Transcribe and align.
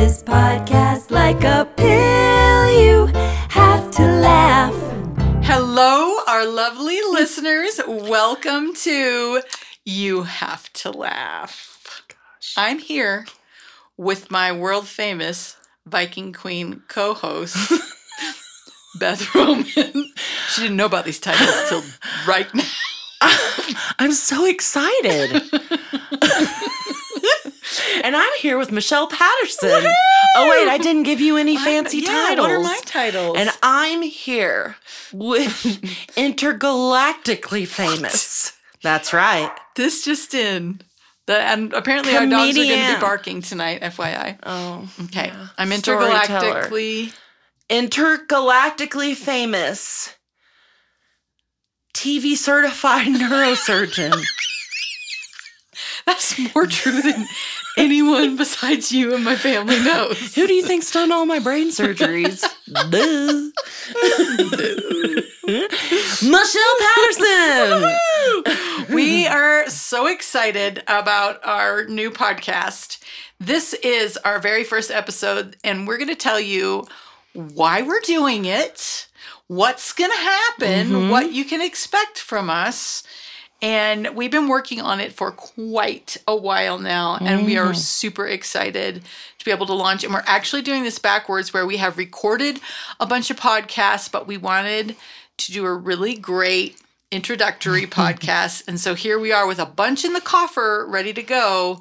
this 0.00 0.22
podcast 0.22 1.10
like 1.10 1.42
a 1.42 1.68
pill. 1.76 2.80
You 2.80 3.06
have 3.48 3.90
to 3.90 4.06
laugh. 4.06 4.72
Hello, 5.42 6.14
our 6.28 6.46
lovely 6.46 7.00
listeners. 7.10 7.80
Welcome 7.84 8.74
to 8.74 9.42
You 9.84 10.22
Have 10.22 10.72
to 10.74 10.92
Laugh. 10.92 12.04
I'm 12.56 12.78
here 12.78 13.26
with 13.96 14.30
my 14.30 14.52
world 14.52 14.86
famous 14.86 15.56
Viking 15.84 16.32
Queen 16.32 16.84
co 16.86 17.12
host, 17.12 17.56
Beth 19.00 19.22
Rohman. 19.32 20.04
She 20.50 20.62
didn't 20.62 20.76
know 20.76 20.86
about 20.86 21.06
these 21.06 21.18
titles 21.18 21.68
till 21.68 21.82
right 22.24 22.46
now. 22.54 22.62
I'm 23.98 24.12
so 24.12 24.46
excited. 24.46 25.42
and 28.04 28.16
I'm 28.16 28.32
here 28.38 28.58
with 28.58 28.72
Michelle 28.72 29.06
Patterson. 29.08 29.92
Oh 30.36 30.48
wait, 30.50 30.68
I 30.68 30.78
didn't 30.78 31.02
give 31.04 31.20
you 31.20 31.36
any 31.36 31.56
fancy 31.56 31.98
yeah, 31.98 32.06
titles. 32.08 32.46
What 32.48 32.54
are 32.54 32.60
my 32.60 32.80
titles? 32.84 33.36
And 33.38 33.50
I'm 33.62 34.02
here 34.02 34.76
with 35.12 35.50
intergalactically 36.16 37.66
famous. 37.66 38.52
That's 38.82 39.12
right. 39.12 39.50
this 39.76 40.04
just 40.04 40.34
in. 40.34 40.80
The, 41.26 41.38
and 41.38 41.72
apparently 41.74 42.16
our 42.16 42.26
dogs 42.26 42.56
are 42.56 42.64
going 42.64 42.86
to 42.88 42.94
be 42.94 43.00
barking 43.00 43.42
tonight, 43.42 43.82
FYI. 43.82 44.38
Oh, 44.44 44.88
Okay. 45.04 45.30
I'm 45.58 45.70
intergalactically. 45.70 47.12
intergalactically 47.68 49.14
famous 49.14 50.14
TV 51.94 52.34
certified 52.36 53.08
neurosurgeon. 53.08 54.22
That's 56.08 56.38
more 56.54 56.66
true 56.66 57.02
than 57.02 57.26
anyone 57.76 58.36
besides 58.36 58.90
you 58.90 59.14
and 59.14 59.22
my 59.22 59.36
family 59.36 59.78
knows. 59.84 60.34
Who 60.34 60.46
do 60.46 60.54
you 60.54 60.62
think's 60.62 60.90
done 60.90 61.12
all 61.12 61.26
my 61.26 61.38
brain 61.38 61.68
surgeries? 61.68 62.42
Michelle 66.22 66.76
Patterson. 66.80 67.94
we 68.94 69.26
are 69.26 69.68
so 69.68 70.06
excited 70.06 70.82
about 70.88 71.44
our 71.44 71.84
new 71.84 72.10
podcast. 72.10 73.00
This 73.38 73.74
is 73.74 74.16
our 74.24 74.38
very 74.38 74.64
first 74.64 74.90
episode, 74.90 75.58
and 75.62 75.86
we're 75.86 75.98
going 75.98 76.08
to 76.08 76.14
tell 76.14 76.40
you 76.40 76.86
why 77.34 77.82
we're 77.82 78.00
doing 78.00 78.46
it, 78.46 79.08
what's 79.48 79.92
going 79.92 80.10
to 80.10 80.16
happen, 80.16 80.88
mm-hmm. 80.88 81.10
what 81.10 81.34
you 81.34 81.44
can 81.44 81.60
expect 81.60 82.18
from 82.18 82.48
us. 82.48 83.02
And 83.60 84.14
we've 84.14 84.30
been 84.30 84.46
working 84.46 84.80
on 84.80 85.00
it 85.00 85.12
for 85.12 85.32
quite 85.32 86.16
a 86.28 86.36
while 86.36 86.78
now, 86.78 87.18
and 87.20 87.44
we 87.44 87.56
are 87.56 87.72
mm. 87.72 87.76
super 87.76 88.24
excited 88.24 89.02
to 89.38 89.44
be 89.44 89.50
able 89.50 89.66
to 89.66 89.74
launch. 89.74 90.04
And 90.04 90.14
we're 90.14 90.22
actually 90.26 90.62
doing 90.62 90.84
this 90.84 91.00
backwards 91.00 91.52
where 91.52 91.66
we 91.66 91.78
have 91.78 91.98
recorded 91.98 92.60
a 93.00 93.06
bunch 93.06 93.30
of 93.30 93.36
podcasts, 93.36 94.10
but 94.10 94.28
we 94.28 94.36
wanted 94.36 94.94
to 95.38 95.52
do 95.52 95.66
a 95.66 95.74
really 95.74 96.14
great 96.14 96.80
introductory 97.10 97.82
podcast. 97.86 98.66
And 98.68 98.78
so 98.78 98.94
here 98.94 99.18
we 99.18 99.32
are 99.32 99.46
with 99.46 99.58
a 99.58 99.66
bunch 99.66 100.04
in 100.04 100.12
the 100.12 100.20
coffer 100.20 100.86
ready 100.88 101.12
to 101.12 101.22
go. 101.22 101.80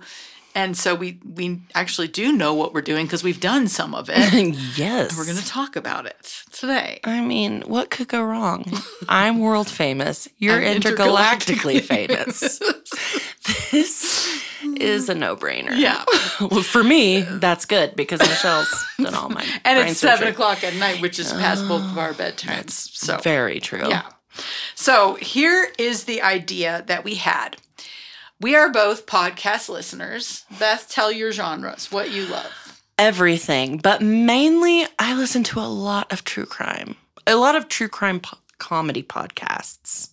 And 0.58 0.76
so 0.76 0.96
we 0.96 1.20
we 1.24 1.62
actually 1.76 2.08
do 2.08 2.32
know 2.32 2.56
what 2.56 2.74
we're 2.74 2.82
doing 2.82 3.06
because 3.06 3.24
we've 3.24 3.40
done 3.40 3.68
some 3.68 3.94
of 3.94 4.10
it. 4.12 4.18
yes. 4.76 5.16
we're 5.16 5.26
going 5.26 5.38
to 5.38 5.46
talk 5.46 5.76
about 5.76 6.08
it 6.08 6.44
today. 6.52 7.00
I 7.04 7.22
mean, 7.22 7.62
what 7.68 7.92
could 7.92 8.08
go 8.08 8.24
wrong? 8.24 8.66
I'm 9.08 9.38
world 9.38 9.70
famous. 9.70 10.28
You're 10.40 10.60
intergalactically 10.60 11.80
intergalactically 11.80 11.82
famous. 11.84 12.58
this 13.72 14.44
is 14.78 15.10
a 15.10 15.14
no-brainer. 15.14 15.78
Yeah. 15.78 16.04
well, 16.42 16.64
for 16.64 16.84
me, 16.84 17.22
that's 17.22 17.66
good 17.66 17.96
because 17.96 18.20
Michelle's 18.20 18.86
done 19.00 19.14
all 19.14 19.30
my 19.30 19.46
And 19.64 19.78
it's 19.88 20.00
seven 20.00 20.18
surgery. 20.18 20.32
o'clock 20.32 20.64
at 20.64 20.74
night, 20.74 21.04
which 21.04 21.20
is 21.20 21.34
past 21.34 21.68
both 21.68 21.84
of 21.84 22.00
our 22.00 22.14
bedtimes. 22.14 22.72
So 22.72 23.20
Very 23.20 23.60
true. 23.60 23.88
Yeah. 23.88 24.10
So 24.74 25.16
here 25.22 25.72
is 25.78 26.06
the 26.06 26.24
idea 26.24 26.84
that 26.88 27.04
we 27.04 27.14
had. 27.14 27.58
We 28.40 28.56
are 28.56 28.70
both 28.72 29.06
podcast 29.06 29.68
listeners. 29.70 30.46
Beth, 30.60 30.88
tell 30.90 31.12
your 31.12 31.32
genres, 31.32 31.92
what 31.92 32.12
you 32.12 32.26
love. 32.28 32.82
everything, 33.00 33.78
but 33.78 34.02
mainly 34.02 34.86
I 34.98 35.14
listen 35.16 35.44
to 35.46 35.60
a 35.60 35.70
lot 35.70 36.12
of 36.12 36.24
true 36.24 36.46
crime, 36.48 36.96
a 37.28 37.36
lot 37.36 37.56
of 37.56 37.68
true 37.68 37.88
crime 37.88 38.20
po- 38.20 38.40
comedy 38.58 39.04
podcasts. 39.04 40.10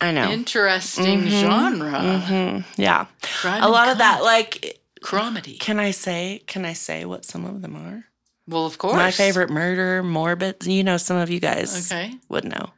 I 0.00 0.10
know. 0.10 0.28
Interesting 0.30 1.28
genre. 1.28 1.90
Mhm. 1.92 2.64
Yeah. 2.76 3.06
Crime 3.40 3.62
A 3.62 3.68
lot 3.68 3.88
of 3.88 3.98
that 3.98 4.22
like 4.24 4.80
comedy. 5.00 5.58
can 5.58 5.78
I 5.78 5.92
say 5.92 6.42
can 6.48 6.64
I 6.64 6.72
say 6.74 7.04
what 7.04 7.24
some 7.24 7.44
of 7.44 7.62
them 7.62 7.76
are? 7.76 8.04
Well, 8.48 8.66
of 8.66 8.78
course. 8.78 8.94
My 8.96 9.10
favorite 9.12 9.50
murder, 9.50 10.02
morbid, 10.02 10.66
you 10.66 10.82
know 10.84 10.96
some 10.98 11.16
of 11.16 11.30
you 11.30 11.38
guys 11.40 11.90
Okay. 11.90 12.14
would 12.28 12.44
know. 12.44 12.70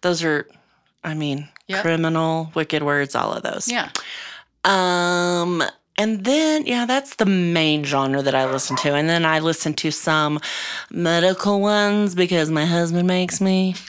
Those 0.00 0.24
are 0.24 0.48
I 1.04 1.14
mean, 1.14 1.48
Yep. 1.68 1.82
criminal, 1.82 2.50
wicked 2.54 2.82
words, 2.82 3.14
all 3.14 3.32
of 3.32 3.42
those. 3.42 3.70
Yeah. 3.70 3.90
Um, 4.64 5.62
and 5.96 6.24
then 6.24 6.64
yeah, 6.66 6.86
that's 6.86 7.16
the 7.16 7.26
main 7.26 7.84
genre 7.84 8.22
that 8.22 8.34
I 8.34 8.50
listen 8.50 8.76
to. 8.78 8.94
And 8.94 9.08
then 9.08 9.24
I 9.24 9.40
listen 9.40 9.74
to 9.74 9.90
some 9.90 10.40
medical 10.90 11.60
ones 11.60 12.14
because 12.14 12.50
my 12.50 12.64
husband 12.64 13.06
makes 13.06 13.40
me. 13.40 13.74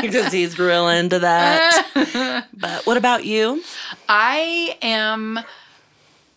because 0.00 0.32
he's 0.32 0.58
real 0.58 0.88
into 0.88 1.18
that. 1.20 1.86
But 2.60 2.86
what 2.86 2.96
about 2.98 3.24
you? 3.24 3.62
I 4.08 4.76
am. 4.82 5.40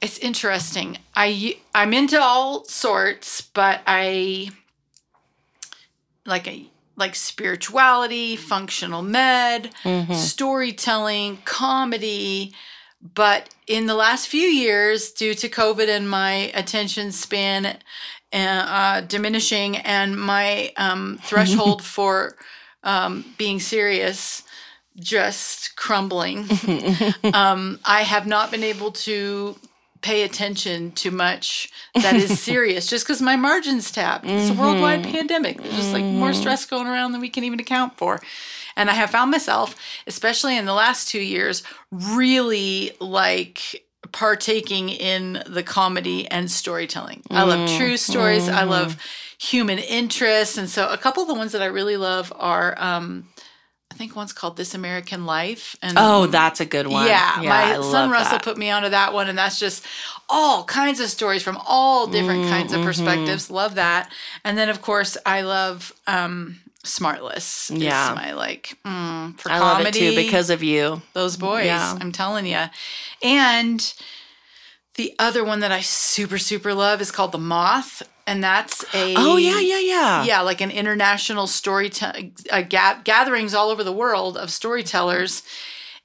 It's 0.02 0.18
interesting. 0.19 0.97
I 1.16 1.57
I'm 1.75 1.94
into 1.94 2.19
all 2.22 2.63
sorts, 2.66 3.41
but 3.41 3.81
I 3.85 4.50
like 6.25 6.47
a 6.47 6.66
like 6.96 7.16
spirituality, 7.16 8.36
functional 8.36 9.02
med, 9.02 9.72
storytelling, 10.14 11.40
comedy. 11.46 12.54
But 13.16 13.50
in 13.68 13.88
the 13.88 13.96
last 13.96 14.28
few 14.28 14.48
years, 14.48 15.12
due 15.12 15.34
to 15.36 15.50
COVID 15.50 15.90
and 15.90 16.09
my 16.09 16.52
attention 16.53 17.12
span 17.12 17.78
uh, 18.32 18.38
uh, 18.38 19.02
diminishing 19.02 19.78
and 19.78 20.20
my 20.20 20.72
um, 20.78 21.20
threshold 21.24 21.84
for 21.84 22.36
um, 22.84 23.26
being 23.38 23.59
serious 23.59 24.44
just 25.00 25.76
crumbling, 25.76 26.48
um, 27.34 27.80
I 27.84 28.03
have 28.03 28.28
not 28.28 28.52
been 28.52 28.64
able 28.64 28.92
to 28.92 29.58
pay 30.03 30.24
attention 30.24 30.91
to 30.91 31.09
much 31.09 31.72
that 31.96 32.16
is 32.16 32.40
serious 32.44 32.86
just 32.86 33.06
because 33.06 33.22
my 33.22 33.36
margins 33.36 33.91
tapped. 33.91 34.25
It's 34.28 34.52
a 34.52 34.53
worldwide 34.53 35.02
mm-hmm. 35.02 35.12
pandemic. 35.12 35.58
There's 35.62 35.75
just 35.75 35.94
like 35.94 36.03
more 36.03 36.30
mm-hmm. 36.30 36.41
stress 36.41 36.66
going 36.66 36.86
around 36.86 37.14
than 37.14 37.22
we 37.22 37.30
can 37.30 37.44
even 37.44 37.59
account 37.59 37.97
for. 37.97 38.22
And 38.75 38.90
I 38.90 38.94
have 38.94 39.09
found 39.09 39.31
myself, 39.31 39.75
especially 40.06 40.58
in 40.58 40.66
the 40.66 40.74
last 40.74 41.08
two 41.08 41.22
years, 41.22 41.64
really 41.91 42.91
like 43.00 43.86
partaking 44.12 44.90
in 44.90 45.41
the 45.47 45.64
comedy 45.64 46.28
and 46.30 46.52
storytelling. 46.52 47.24
I 47.31 47.44
love 47.44 47.70
true 47.78 47.97
stories. 47.97 48.50
I 48.50 48.64
love 48.64 48.97
mm-hmm. 48.97 49.58
human 49.58 49.80
interest. 49.80 50.58
And 50.58 50.70
so 50.70 50.90
a 50.90 50.97
couple 50.97 51.24
of 51.24 51.30
the 51.30 51.35
ones 51.35 51.53
that 51.53 51.62
I 51.62 51.68
really 51.68 51.97
love 51.97 52.34
are 52.35 52.75
um, 52.78 53.28
I 53.94 53.96
think 53.96 54.16
one's 54.16 54.34
called 54.34 54.58
This 54.58 54.74
American 54.74 55.26
Life. 55.28 55.76
And 55.84 55.94
Oh, 56.00 56.26
that's 56.26 56.59
a 56.59 56.66
good 56.66 56.88
one. 56.88 57.06
yeah, 57.06 57.34
I 57.38 57.78
my 57.78 57.81
son 57.92 58.09
Russell 58.09 58.31
that. 58.40 58.44
put 58.44 58.58
me 58.58 58.72
onto 58.72 58.90
that 58.90 59.14
one, 59.14 59.30
and 59.30 59.38
that's 59.38 59.59
just 59.59 59.86
all 60.28 60.64
kinds 60.64 61.00
of 61.00 61.09
stories 61.09 61.44
from 61.44 61.58
all 61.68 62.08
different 62.08 62.50
kinds 62.50 62.72
Mm-hmm. 62.72 62.82
of 62.82 62.88
perspectives. 62.88 63.52
Love 63.52 63.76
that, 63.76 64.12
and 64.44 64.58
then 64.58 64.70
of 64.70 64.82
course 64.82 65.16
I 65.28 65.42
love 65.42 65.94
um, 66.08 66.59
Smartless. 66.84 67.70
Yeah. 67.80 68.14
my 68.16 68.34
like 68.34 68.78
mm, 68.84 69.40
for 69.40 69.52
I 69.52 69.59
love 69.59 69.80
it 69.82 69.84
comedy 69.84 70.00
too 70.00 70.16
because 70.16 70.50
of 70.50 70.64
you. 70.64 71.02
those 71.14 71.38
boys. 71.38 71.66
Yeah. 71.67 71.96
I'm 72.02 72.12
telling 72.12 72.46
you, 72.47 72.64
and 73.22 73.94
the 74.96 75.14
other 75.20 75.44
one 75.44 75.59
that 75.59 75.72
I 75.72 75.82
super 75.82 76.38
super 76.40 76.73
love 76.73 77.00
is 77.00 77.12
called 77.12 77.32
The 77.32 77.38
Moth, 77.38 78.02
and 78.28 78.43
that's 78.43 78.84
a 78.93 79.16
Oh 79.17 79.37
yeah, 79.37 79.59
yeah, 79.59 79.79
yeah. 79.79 80.23
yeah, 80.23 80.41
like 80.41 80.61
an 80.61 80.72
international 80.72 81.47
storytelling 81.47 82.34
uh, 82.52 82.61
ga- 82.61 83.02
gatherings 83.03 83.53
all 83.53 83.70
over 83.70 83.84
the 83.84 83.91
world 83.91 84.37
of 84.37 84.49
storytellers, 84.52 85.43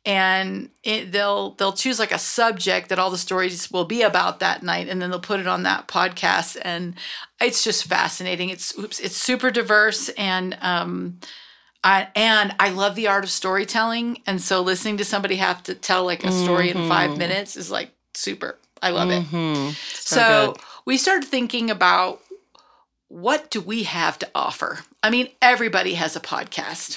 and 0.04 0.70
it, 0.82 1.12
they'll 1.12 1.50
they'll 1.52 1.72
choose 1.72 1.98
like 1.98 2.12
a 2.12 2.18
subject 2.18 2.88
that 2.88 2.98
all 2.98 3.10
the 3.10 3.18
stories 3.18 3.70
will 3.70 3.84
be 3.84 4.02
about 4.02 4.40
that 4.40 4.62
night, 4.62 4.88
and 4.88 5.00
then 5.02 5.10
they'll 5.10 5.20
put 5.20 5.40
it 5.40 5.46
on 5.46 5.62
that 5.64 5.88
podcast, 5.88 6.56
and 6.62 6.94
it's 7.40 7.62
just 7.64 7.84
fascinating. 7.84 8.48
It's 8.48 8.76
oops, 8.78 9.00
it's 9.00 9.16
super 9.16 9.50
diverse 9.50 10.08
and. 10.10 10.56
um 10.60 11.18
I, 11.84 12.08
and 12.16 12.56
I 12.58 12.70
love 12.70 12.96
the 12.96 13.06
art 13.06 13.22
of 13.22 13.30
storytelling, 13.30 14.20
and 14.26 14.42
so 14.42 14.62
listening 14.62 14.96
to 14.96 15.04
somebody 15.04 15.36
have 15.36 15.62
to 15.62 15.76
tell 15.76 16.04
like 16.04 16.24
a 16.24 16.32
story 16.32 16.70
in 16.70 16.88
five 16.88 17.16
minutes 17.16 17.56
is 17.56 17.70
like 17.70 17.92
super. 18.14 18.58
I 18.82 18.90
love 18.90 19.10
it. 19.10 19.22
Mhm. 19.22 19.74
So, 19.94 20.54
good. 20.56 20.62
We 20.88 20.96
started 20.96 21.28
thinking 21.28 21.70
about 21.70 22.22
what 23.08 23.50
do 23.50 23.60
we 23.60 23.82
have 23.82 24.18
to 24.20 24.30
offer? 24.34 24.78
I 25.02 25.10
mean, 25.10 25.28
everybody 25.42 25.92
has 25.92 26.16
a 26.16 26.20
podcast. 26.20 26.96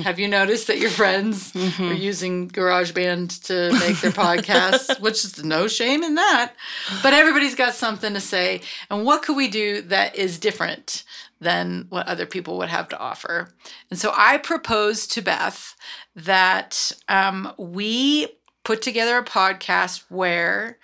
have 0.04 0.20
you 0.20 0.28
noticed 0.28 0.68
that 0.68 0.78
your 0.78 0.90
friends 0.90 1.52
are 1.80 1.92
using 1.92 2.48
GarageBand 2.48 3.42
to 3.46 3.72
make 3.80 4.00
their 4.00 4.12
podcasts, 4.12 5.00
which 5.00 5.24
is 5.24 5.42
no 5.42 5.66
shame 5.66 6.04
in 6.04 6.14
that. 6.14 6.54
But 7.02 7.14
everybody's 7.14 7.56
got 7.56 7.74
something 7.74 8.14
to 8.14 8.20
say. 8.20 8.60
And 8.88 9.04
what 9.04 9.22
could 9.22 9.36
we 9.36 9.48
do 9.48 9.82
that 9.82 10.14
is 10.14 10.38
different 10.38 11.02
than 11.40 11.86
what 11.88 12.06
other 12.06 12.26
people 12.26 12.58
would 12.58 12.68
have 12.68 12.88
to 12.90 12.98
offer? 12.98 13.48
And 13.90 13.98
so 13.98 14.12
I 14.16 14.38
proposed 14.38 15.10
to 15.12 15.20
Beth 15.20 15.74
that 16.14 16.92
um, 17.08 17.52
we 17.58 18.28
put 18.62 18.82
together 18.82 19.18
a 19.18 19.24
podcast 19.24 20.04
where 20.10 20.78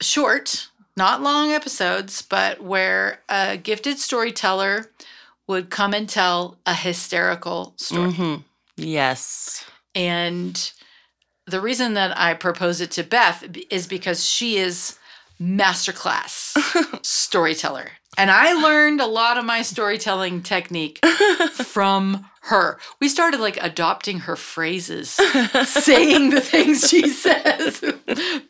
short, 0.00 0.68
not 0.98 1.22
long 1.22 1.52
episodes, 1.52 2.20
but 2.20 2.62
where 2.62 3.20
a 3.30 3.56
gifted 3.56 3.98
storyteller 3.98 4.90
would 5.46 5.70
come 5.70 5.94
and 5.94 6.06
tell 6.06 6.58
a 6.66 6.74
hysterical 6.74 7.72
story. 7.78 8.12
hmm 8.12 8.34
Yes. 8.76 9.64
And 9.94 10.72
the 11.46 11.60
reason 11.60 11.94
that 11.94 12.16
I 12.18 12.34
propose 12.34 12.80
it 12.82 12.90
to 12.92 13.02
Beth 13.02 13.42
is 13.70 13.86
because 13.86 14.26
she 14.26 14.58
is 14.58 14.98
masterclass 15.40 16.52
storyteller. 17.04 17.92
And 18.16 18.30
I 18.30 18.52
learned 18.54 19.00
a 19.00 19.06
lot 19.06 19.38
of 19.38 19.44
my 19.44 19.62
storytelling 19.62 20.42
technique 20.42 20.98
from 21.52 22.26
her. 22.48 22.78
We 23.00 23.08
started 23.08 23.40
like 23.40 23.56
adopting 23.62 24.20
her 24.20 24.36
phrases, 24.36 25.10
saying 25.64 26.30
the 26.30 26.40
things 26.40 26.88
she 26.88 27.08
says, 27.08 27.80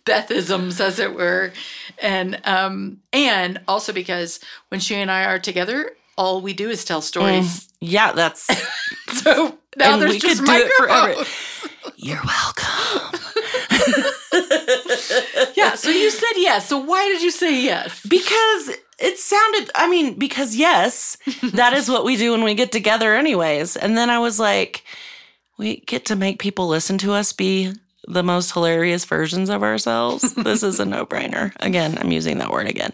Bethisms, 0.04 0.80
as 0.80 0.98
it 0.98 1.14
were. 1.14 1.52
And 2.00 2.40
um, 2.44 3.00
and 3.12 3.60
also 3.68 3.92
because 3.92 4.40
when 4.68 4.80
she 4.80 4.94
and 4.96 5.10
I 5.10 5.24
are 5.24 5.38
together, 5.38 5.92
all 6.16 6.40
we 6.40 6.52
do 6.52 6.68
is 6.70 6.84
tell 6.84 7.00
stories. 7.02 7.68
Yeah, 7.80 8.12
that's 8.12 8.46
So 9.22 9.58
now 9.76 9.92
And 9.94 10.02
there's 10.02 10.12
we 10.12 10.18
just 10.18 10.40
could 10.40 10.46
do 10.46 10.52
it 10.54 10.72
forever. 10.78 11.24
you're 11.96 12.20
welcome. 12.24 13.20
Yeah, 15.56 15.74
so 15.74 15.90
you 15.90 16.10
said 16.10 16.32
yes. 16.36 16.68
So 16.68 16.78
why 16.78 17.08
did 17.08 17.22
you 17.22 17.30
say 17.30 17.60
yes? 17.62 18.04
Because 18.06 18.70
it 18.98 19.18
sounded, 19.18 19.70
I 19.74 19.88
mean, 19.88 20.14
because 20.14 20.56
yes, 20.56 21.16
that 21.52 21.72
is 21.72 21.88
what 21.88 22.04
we 22.04 22.16
do 22.16 22.32
when 22.32 22.42
we 22.42 22.54
get 22.54 22.72
together, 22.72 23.14
anyways. 23.14 23.76
And 23.76 23.96
then 23.96 24.10
I 24.10 24.18
was 24.18 24.40
like, 24.40 24.84
we 25.56 25.80
get 25.80 26.06
to 26.06 26.16
make 26.16 26.38
people 26.38 26.68
listen 26.68 26.98
to 26.98 27.12
us 27.12 27.32
be 27.32 27.72
the 28.06 28.22
most 28.22 28.52
hilarious 28.52 29.04
versions 29.04 29.50
of 29.50 29.62
ourselves. 29.62 30.32
this 30.34 30.62
is 30.62 30.80
a 30.80 30.84
no 30.84 31.04
brainer. 31.04 31.52
Again, 31.60 31.98
I'm 31.98 32.10
using 32.10 32.38
that 32.38 32.50
word 32.50 32.68
again. 32.68 32.92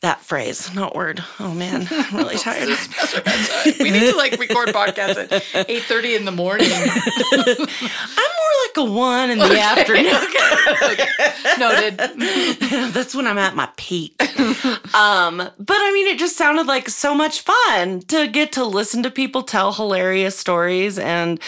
That 0.00 0.20
phrase, 0.20 0.72
not 0.76 0.94
word. 0.94 1.24
Oh 1.40 1.52
man, 1.52 1.88
I'm 1.90 2.16
really 2.16 2.36
tired. 2.36 2.68
we 3.80 3.90
need 3.90 4.10
to 4.10 4.16
like 4.16 4.38
record 4.38 4.68
podcasts 4.68 5.18
at 5.54 5.68
eight 5.68 5.82
thirty 5.82 6.14
in 6.14 6.24
the 6.24 6.30
morning. 6.30 6.68
I'm 6.72 7.56
more 7.58 8.54
like 8.64 8.76
a 8.76 8.84
one 8.84 9.30
in 9.30 9.38
the 9.40 9.58
afternoon. 9.60 10.12
Noted. 11.58 11.98
That's 12.94 13.12
when 13.14 13.26
I'm 13.26 13.38
at 13.38 13.56
my 13.56 13.68
peak. 13.76 14.14
um, 14.94 15.36
but 15.38 15.76
I 15.76 15.90
mean, 15.92 16.06
it 16.06 16.18
just 16.18 16.36
sounded 16.36 16.66
like 16.68 16.88
so 16.88 17.12
much 17.14 17.40
fun 17.40 18.00
to 18.02 18.28
get 18.28 18.52
to 18.52 18.64
listen 18.64 19.02
to 19.02 19.10
people 19.10 19.42
tell 19.42 19.72
hilarious 19.72 20.38
stories 20.38 20.98
and 20.98 21.40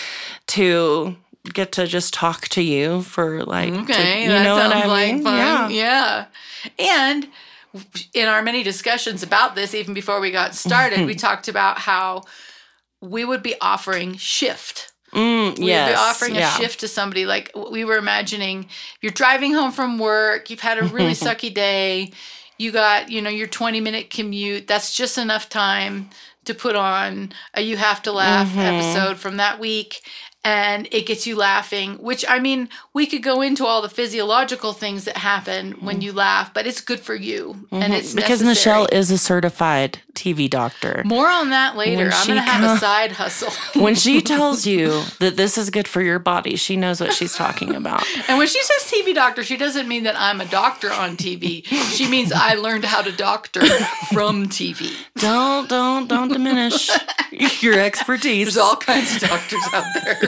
to 0.48 1.16
get 1.52 1.70
to 1.72 1.86
just 1.86 2.12
talk 2.12 2.48
to 2.48 2.62
you 2.62 3.02
for 3.02 3.44
like, 3.44 3.72
to- 3.72 3.80
Okay, 3.82 4.24
you 4.24 4.28
that 4.30 4.42
know 4.42 4.56
sounds 4.56 4.74
what 4.74 4.84
I 4.84 4.88
like 4.88 5.14
mean? 5.14 5.22
fun. 5.22 5.36
Yeah. 5.36 5.68
Yeah. 5.68 6.24
And 6.78 7.28
in 8.14 8.28
our 8.28 8.42
many 8.42 8.62
discussions 8.62 9.22
about 9.22 9.54
this, 9.54 9.74
even 9.74 9.94
before 9.94 10.20
we 10.20 10.30
got 10.30 10.54
started, 10.54 11.06
we 11.06 11.14
talked 11.26 11.48
about 11.48 11.78
how 11.78 12.22
we 13.00 13.24
would 13.24 13.42
be 13.42 13.54
offering 13.60 14.16
shift. 14.16 14.92
Mm, 15.12 15.58
We'd 15.58 15.66
be 15.66 15.70
offering 15.94 16.34
yeah. 16.36 16.54
a 16.54 16.60
shift 16.60 16.80
to 16.80 16.88
somebody. 16.88 17.26
Like 17.26 17.50
we 17.70 17.84
were 17.84 17.96
imagining 17.96 18.68
you're 19.00 19.10
driving 19.12 19.52
home 19.54 19.72
from 19.72 19.98
work, 19.98 20.50
you've 20.50 20.60
had 20.60 20.78
a 20.78 20.84
really 20.84 21.12
sucky 21.26 21.52
day, 21.52 22.12
you 22.58 22.70
got, 22.72 23.10
you 23.10 23.20
know, 23.20 23.30
your 23.30 23.48
20 23.48 23.80
minute 23.80 24.10
commute. 24.10 24.66
That's 24.68 24.94
just 24.94 25.18
enough 25.18 25.48
time 25.48 26.10
to 26.44 26.54
put 26.54 26.76
on 26.76 27.32
a 27.54 27.60
You 27.60 27.76
Have 27.76 28.02
to 28.02 28.12
Laugh 28.12 28.48
Mm-hmm. 28.48 28.58
episode 28.60 29.18
from 29.18 29.36
that 29.38 29.58
week. 29.58 30.00
And 30.42 30.88
it 30.90 31.04
gets 31.06 31.26
you 31.26 31.36
laughing, 31.36 31.96
which 31.96 32.24
I 32.26 32.38
mean, 32.38 32.70
we 32.94 33.06
could 33.06 33.22
go 33.22 33.42
into 33.42 33.66
all 33.66 33.82
the 33.82 33.90
physiological 33.90 34.72
things 34.72 35.04
that 35.04 35.18
happen 35.18 35.72
when 35.80 36.00
you 36.00 36.12
laugh, 36.14 36.54
but 36.54 36.66
it's 36.66 36.80
good 36.80 37.00
for 37.00 37.14
you. 37.14 37.66
And 37.70 37.92
it's 37.92 38.08
Mm-hmm. 38.08 38.16
because 38.16 38.40
necessary. 38.42 38.76
Michelle 38.84 38.88
is 38.98 39.10
a 39.10 39.18
certified 39.18 40.00
TV 40.20 40.50
doctor. 40.50 41.02
More 41.06 41.28
on 41.28 41.48
that 41.50 41.76
later. 41.76 42.04
When 42.04 42.12
I'm 42.12 42.26
going 42.26 42.36
to 42.38 42.42
have 42.42 42.76
a 42.76 42.78
side 42.78 43.12
hustle. 43.12 43.52
When 43.80 43.94
she 43.94 44.20
tells 44.20 44.66
you 44.66 45.02
that 45.20 45.36
this 45.36 45.56
is 45.56 45.70
good 45.70 45.88
for 45.88 46.02
your 46.02 46.18
body, 46.18 46.56
she 46.56 46.76
knows 46.76 47.00
what 47.00 47.14
she's 47.14 47.34
talking 47.34 47.74
about. 47.74 48.04
And 48.28 48.36
when 48.36 48.46
she 48.46 48.62
says 48.62 48.82
TV 48.92 49.14
doctor, 49.14 49.42
she 49.42 49.56
doesn't 49.56 49.88
mean 49.88 50.02
that 50.02 50.16
I'm 50.18 50.40
a 50.40 50.44
doctor 50.44 50.92
on 50.92 51.16
TV. 51.16 51.64
She 51.64 52.06
means 52.08 52.32
I 52.32 52.54
learned 52.54 52.84
how 52.84 53.00
to 53.00 53.12
doctor 53.12 53.60
from 54.12 54.48
TV. 54.48 54.92
Don't, 55.16 55.68
don't, 55.68 56.08
don't 56.08 56.28
diminish 56.28 56.90
your 57.62 57.78
expertise. 57.78 58.46
There's 58.46 58.58
all 58.58 58.76
kinds 58.76 59.14
of 59.14 59.28
doctors 59.30 59.62
out 59.72 59.84
there. 60.02 60.20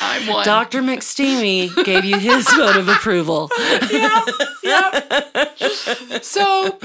I'm 0.00 0.26
one. 0.26 0.44
Dr. 0.44 0.80
McSteamy 0.82 1.84
gave 1.84 2.04
you 2.04 2.18
his 2.18 2.48
vote 2.54 2.76
of 2.76 2.88
approval. 2.88 3.50
yeah. 3.90 4.24
Yep. 4.64 6.24
So 6.24 6.78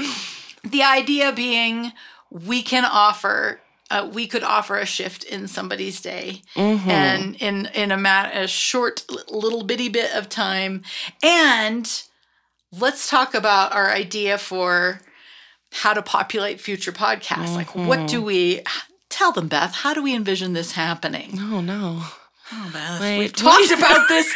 the 0.62 0.82
idea 0.82 1.32
being 1.32 1.92
we 2.34 2.62
can 2.62 2.84
offer 2.84 3.60
uh, 3.90 4.08
we 4.12 4.26
could 4.26 4.42
offer 4.42 4.76
a 4.76 4.86
shift 4.86 5.24
in 5.24 5.46
somebody's 5.46 6.00
day. 6.00 6.40
And 6.56 7.36
in 7.36 7.66
in 7.74 7.92
a, 7.92 7.96
mat- 7.96 8.34
a 8.34 8.48
short 8.48 9.04
little 9.30 9.62
bitty 9.62 9.88
bit 9.88 10.12
of 10.14 10.28
time. 10.28 10.82
And 11.22 11.90
let's 12.72 13.08
talk 13.08 13.34
about 13.34 13.72
our 13.74 13.90
idea 13.90 14.38
for 14.38 15.00
how 15.70 15.92
to 15.92 16.02
populate 16.02 16.60
future 16.60 16.92
podcasts. 16.92 17.54
Like 17.54 17.74
what 17.74 18.08
do 18.08 18.22
we 18.22 18.62
tell 19.10 19.32
them 19.32 19.48
beth 19.48 19.74
how 19.74 19.94
do 19.94 20.02
we 20.02 20.14
envision 20.14 20.54
this 20.54 20.72
happening? 20.72 21.32
Oh 21.38 21.60
no. 21.60 22.02
oh, 22.52 22.70
beth 22.72 23.00
Wait, 23.00 23.18
we've 23.18 23.32
talked 23.32 23.70
about 23.76 24.08
this 24.08 24.34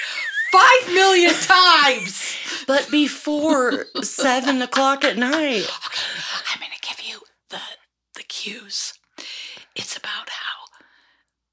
five 0.52 0.94
million 0.94 1.34
times. 1.34 2.36
But 2.66 2.90
before 2.90 3.86
seven 4.02 4.60
o'clock 4.62 5.04
at 5.04 5.16
night. 5.16 5.64
okay 5.64 6.02
I'm 6.52 6.60
going 6.60 6.70
to 6.70 6.86
give 6.88 7.00
you 7.02 7.20
the 7.48 7.60
cues. 8.38 8.94
It's 9.74 9.96
about 9.96 10.28
how 10.30 10.66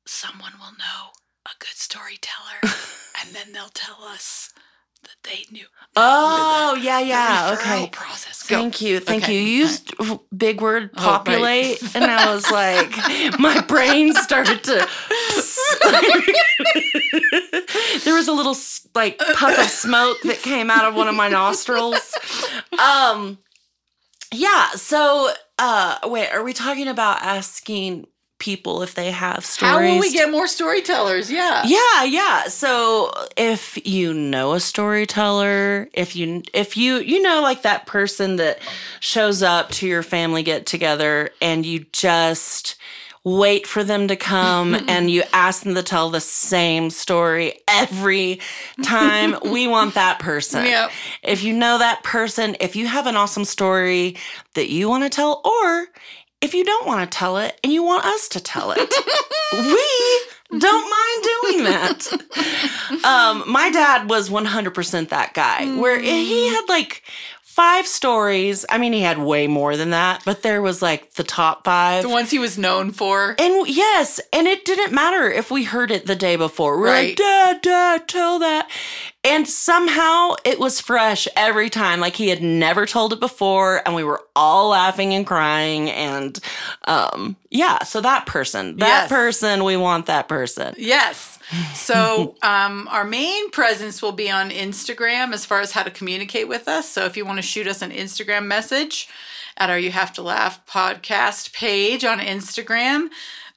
someone 0.05 0.53
will 0.59 0.73
know 0.77 1.11
a 1.45 1.51
good 1.59 1.75
storyteller, 1.75 2.59
and 3.21 3.35
then 3.35 3.53
they'll 3.53 3.69
tell 3.73 4.03
us 4.03 4.51
that 5.03 5.15
they 5.23 5.45
knew. 5.51 5.65
Oh, 5.95 6.75
yeah, 6.81 6.99
The 7.01 7.07
yeah. 7.07 7.55
referral 7.55 7.59
Okay. 7.83 7.89
Process. 7.91 8.43
Go. 8.47 8.57
Thank 8.61 8.81
you. 8.81 8.99
Thank 8.99 9.23
Okay. 9.23 9.33
you. 9.33 9.39
You 9.41 9.57
used 9.65 9.93
big 10.35 10.61
word 10.61 10.89
Oh, 10.97 11.01
right. 11.03 11.25
populate, 11.25 11.81
and 11.95 12.05
I 12.05 12.33
was 12.33 12.49
like, 12.51 12.91
my 13.39 13.61
brain 13.67 14.13
started 14.13 14.63
to. 14.65 14.87
there 18.03 18.13
was 18.15 18.27
a 18.27 18.33
little 18.33 18.55
like 18.95 19.17
puff 19.19 19.57
of 19.59 19.69
smoke 19.69 20.17
that 20.23 20.37
came 20.43 20.69
out 20.71 20.85
of 20.85 20.95
one 20.95 21.07
of 21.07 21.15
my 21.15 21.29
nostrils. 21.29 22.13
Um, 22.79 23.37
yeah. 24.35 24.71
So, 24.71 25.31
uh, 25.57 25.99
wait, 26.05 26.29
are 26.31 26.43
we 26.43 26.53
talking 26.53 26.87
about 26.87 27.21
asking 27.21 28.07
people 28.37 28.81
if 28.81 28.95
they 28.95 29.11
have 29.11 29.45
stories? 29.45 29.73
How 29.73 29.81
will 29.81 29.99
we 29.99 30.11
get 30.11 30.29
more 30.29 30.47
storytellers? 30.47 31.31
Yeah. 31.31 31.63
Yeah, 31.65 32.03
yeah. 32.03 32.43
So 32.47 33.11
if 33.37 33.77
you 33.87 34.13
know 34.13 34.53
a 34.53 34.59
storyteller, 34.59 35.89
if 35.93 36.15
you 36.15 36.43
if 36.53 36.75
you 36.77 36.97
you 36.97 37.21
know 37.21 37.41
like 37.41 37.61
that 37.61 37.85
person 37.85 38.35
that 38.37 38.59
shows 38.99 39.41
up 39.41 39.69
to 39.71 39.87
your 39.87 40.03
family 40.03 40.43
get 40.43 40.65
together 40.65 41.29
and 41.41 41.65
you 41.65 41.85
just 41.91 42.75
wait 43.25 43.65
for 43.67 43.83
them 43.83 44.07
to 44.07 44.15
come 44.15 44.75
and 44.87 45.11
you 45.11 45.23
ask 45.33 45.63
them 45.63 45.75
to 45.75 45.83
tell 45.83 46.09
the 46.09 46.21
same 46.21 46.89
story 46.89 47.59
every 47.67 48.39
time, 48.83 49.35
we 49.51 49.67
want 49.67 49.95
that 49.95 50.19
person. 50.19 50.63
Yep. 50.65 50.91
If 51.23 51.43
you 51.43 51.53
know 51.53 51.77
that 51.79 52.03
person, 52.03 52.55
if 52.61 52.77
you 52.77 52.87
have 52.87 53.07
an 53.07 53.17
awesome 53.17 53.43
story 53.43 54.15
that 54.53 54.69
you 54.69 54.87
want 54.87 55.03
to 55.03 55.09
tell 55.09 55.41
or 55.43 55.87
if 56.41 56.53
you 56.53 56.63
don't 56.63 56.85
want 56.85 57.11
to 57.11 57.17
tell 57.17 57.37
it 57.37 57.59
and 57.63 57.73
you 57.73 57.83
want 57.83 58.05
us 58.05 58.29
to 58.29 58.39
tell 58.39 58.71
it, 58.71 58.77
we 59.53 60.59
don't 60.59 60.89
mind 60.89 61.23
doing 61.41 61.63
that. 61.63 63.03
Um, 63.03 63.43
my 63.51 63.71
dad 63.71 64.09
was 64.09 64.29
100% 64.29 65.09
that 65.09 65.33
guy 65.33 65.65
where 65.75 65.99
he 65.99 66.47
had 66.47 66.65
like 66.67 67.01
five 67.55 67.87
stories. 67.87 68.65
I 68.69 68.77
mean, 68.77 68.91
he 68.91 68.99
had 68.99 69.17
way 69.17 69.47
more 69.47 69.77
than 69.77 69.91
that, 69.91 70.21
but 70.25 70.41
there 70.41 70.61
was 70.61 70.81
like 70.81 71.13
the 71.13 71.23
top 71.23 71.63
five. 71.63 72.03
The 72.03 72.09
ones 72.09 72.29
he 72.29 72.37
was 72.39 72.57
known 72.57 72.91
for. 72.91 73.33
And 73.39 73.65
yes, 73.67 74.19
and 74.33 74.45
it 74.45 74.65
didn't 74.65 74.93
matter 74.93 75.31
if 75.31 75.49
we 75.49 75.63
heard 75.63 75.89
it 75.89 76.05
the 76.05 76.17
day 76.17 76.35
before. 76.35 76.77
We're 76.77 76.87
Right. 76.87 77.07
like, 77.09 77.15
Dad, 77.17 77.61
Dad, 77.61 78.07
tell 78.09 78.39
that. 78.39 78.69
And 79.23 79.47
somehow 79.47 80.35
it 80.43 80.59
was 80.59 80.81
fresh 80.81 81.27
every 81.37 81.69
time. 81.69 82.01
Like 82.01 82.15
he 82.17 82.27
had 82.27 82.43
never 82.43 82.85
told 82.85 83.13
it 83.13 83.19
before, 83.21 83.81
and 83.85 83.95
we 83.95 84.03
were 84.03 84.21
all 84.35 84.69
laughing 84.69 85.13
and 85.13 85.25
crying. 85.25 85.89
And 85.89 86.37
um, 86.89 87.37
yeah, 87.49 87.83
so 87.83 88.01
that 88.01 88.25
person, 88.25 88.75
that 88.77 88.87
Yes. 89.03 89.09
person, 89.09 89.63
we 89.63 89.77
want 89.77 90.07
that 90.07 90.27
person. 90.27 90.75
Yes. 90.77 91.34
So 91.73 92.35
um, 92.41 92.87
our 92.91 93.03
main 93.03 93.51
presence 93.51 94.01
will 94.01 94.11
be 94.11 94.29
on 94.31 94.49
Instagram 94.49 95.33
as 95.33 95.45
far 95.45 95.61
as 95.61 95.71
how 95.71 95.83
to 95.83 95.91
communicate 95.91 96.47
with 96.47 96.67
us. 96.67 96.89
So 96.89 97.05
if 97.05 97.15
you 97.15 97.25
want 97.25 97.37
to 97.37 97.43
shoot 97.43 97.67
us 97.67 97.81
an 97.81 97.91
Instagram 97.91 98.45
message 98.45 99.07
at 99.57 99.69
our 99.69 99.77
You 99.79 99.91
Have 99.91 100.11
to 100.13 100.21
Laugh 100.21 100.65
podcast 100.65 101.53
page 101.53 102.03
on 102.03 102.19
Instagram, 102.19 103.09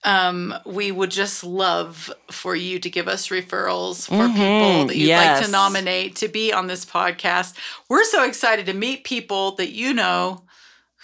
um, 0.05 0.55
we 0.65 0.93
would 0.93 1.11
just 1.11 1.43
love 1.43 2.11
for 2.31 2.55
you 2.55 2.79
to 2.79 2.89
give 2.89 3.09
us 3.09 3.29
referrals 3.29 4.07
for 4.07 4.29
people 4.29 4.87
that 4.87 4.97
you'd 4.97 5.09
like 5.17 5.45
to 5.45 5.51
nominate 5.51 6.17
to 6.17 6.29
be 6.29 6.53
on 6.53 6.69
this 6.69 6.85
podcast. 6.85 7.55
We're 7.89 8.05
so 8.05 8.25
excited 8.25 8.67
to 8.67 8.75
meet 8.75 9.03
people 9.03 9.53
that 9.57 9.71
you 9.73 9.93
know 9.93 10.43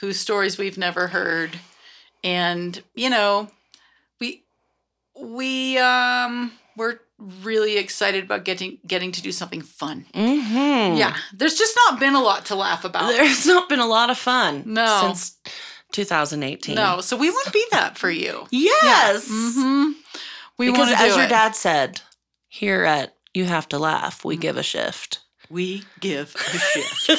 whose 0.00 0.20
stories 0.20 0.58
we've 0.58 0.78
never 0.78 1.08
heard. 1.08 1.58
And, 2.22 2.80
you 2.94 3.10
know, 3.10 3.48
we 4.20 4.44
we 5.20 5.76
um 5.78 6.52
we're 6.76 6.98
really 7.18 7.76
excited 7.76 8.24
about 8.24 8.44
getting 8.44 8.78
getting 8.86 9.12
to 9.12 9.22
do 9.22 9.32
something 9.32 9.62
fun. 9.62 10.06
Mm-hmm. 10.14 10.96
Yeah, 10.96 11.16
there's 11.32 11.54
just 11.54 11.76
not 11.88 12.00
been 12.00 12.14
a 12.14 12.22
lot 12.22 12.46
to 12.46 12.54
laugh 12.54 12.84
about. 12.84 13.08
There's 13.08 13.46
not 13.54 13.68
been 13.68 13.80
a 13.80 13.86
lot 13.86 14.10
of 14.10 14.18
fun 14.18 14.62
No. 14.66 15.00
since 15.02 15.38
2018. 15.92 16.74
no, 16.74 17.00
so 17.00 17.16
we 17.16 17.30
want 17.30 17.46
to 17.46 17.52
be 17.52 17.64
that 17.70 17.96
for 17.98 18.10
you. 18.10 18.46
Yes. 18.50 19.26
hmm 19.28 19.92
We 20.58 20.66
because 20.70 20.88
want 20.88 20.90
to 20.90 20.96
do 21.04 21.10
as 21.10 21.16
your 21.16 21.24
it. 21.26 21.28
dad 21.30 21.54
said, 21.56 22.00
here 22.48 22.84
at 22.84 23.14
You 23.32 23.44
Have 23.44 23.68
to 23.68 23.78
Laugh, 23.78 24.18
Mm-hmm. 24.18 24.28
we 24.28 24.36
give 24.36 24.56
a 24.56 24.62
shift. 24.62 25.20
we 25.50 25.84
give 26.00 26.34
a 26.34 26.58
shit. 26.58 27.18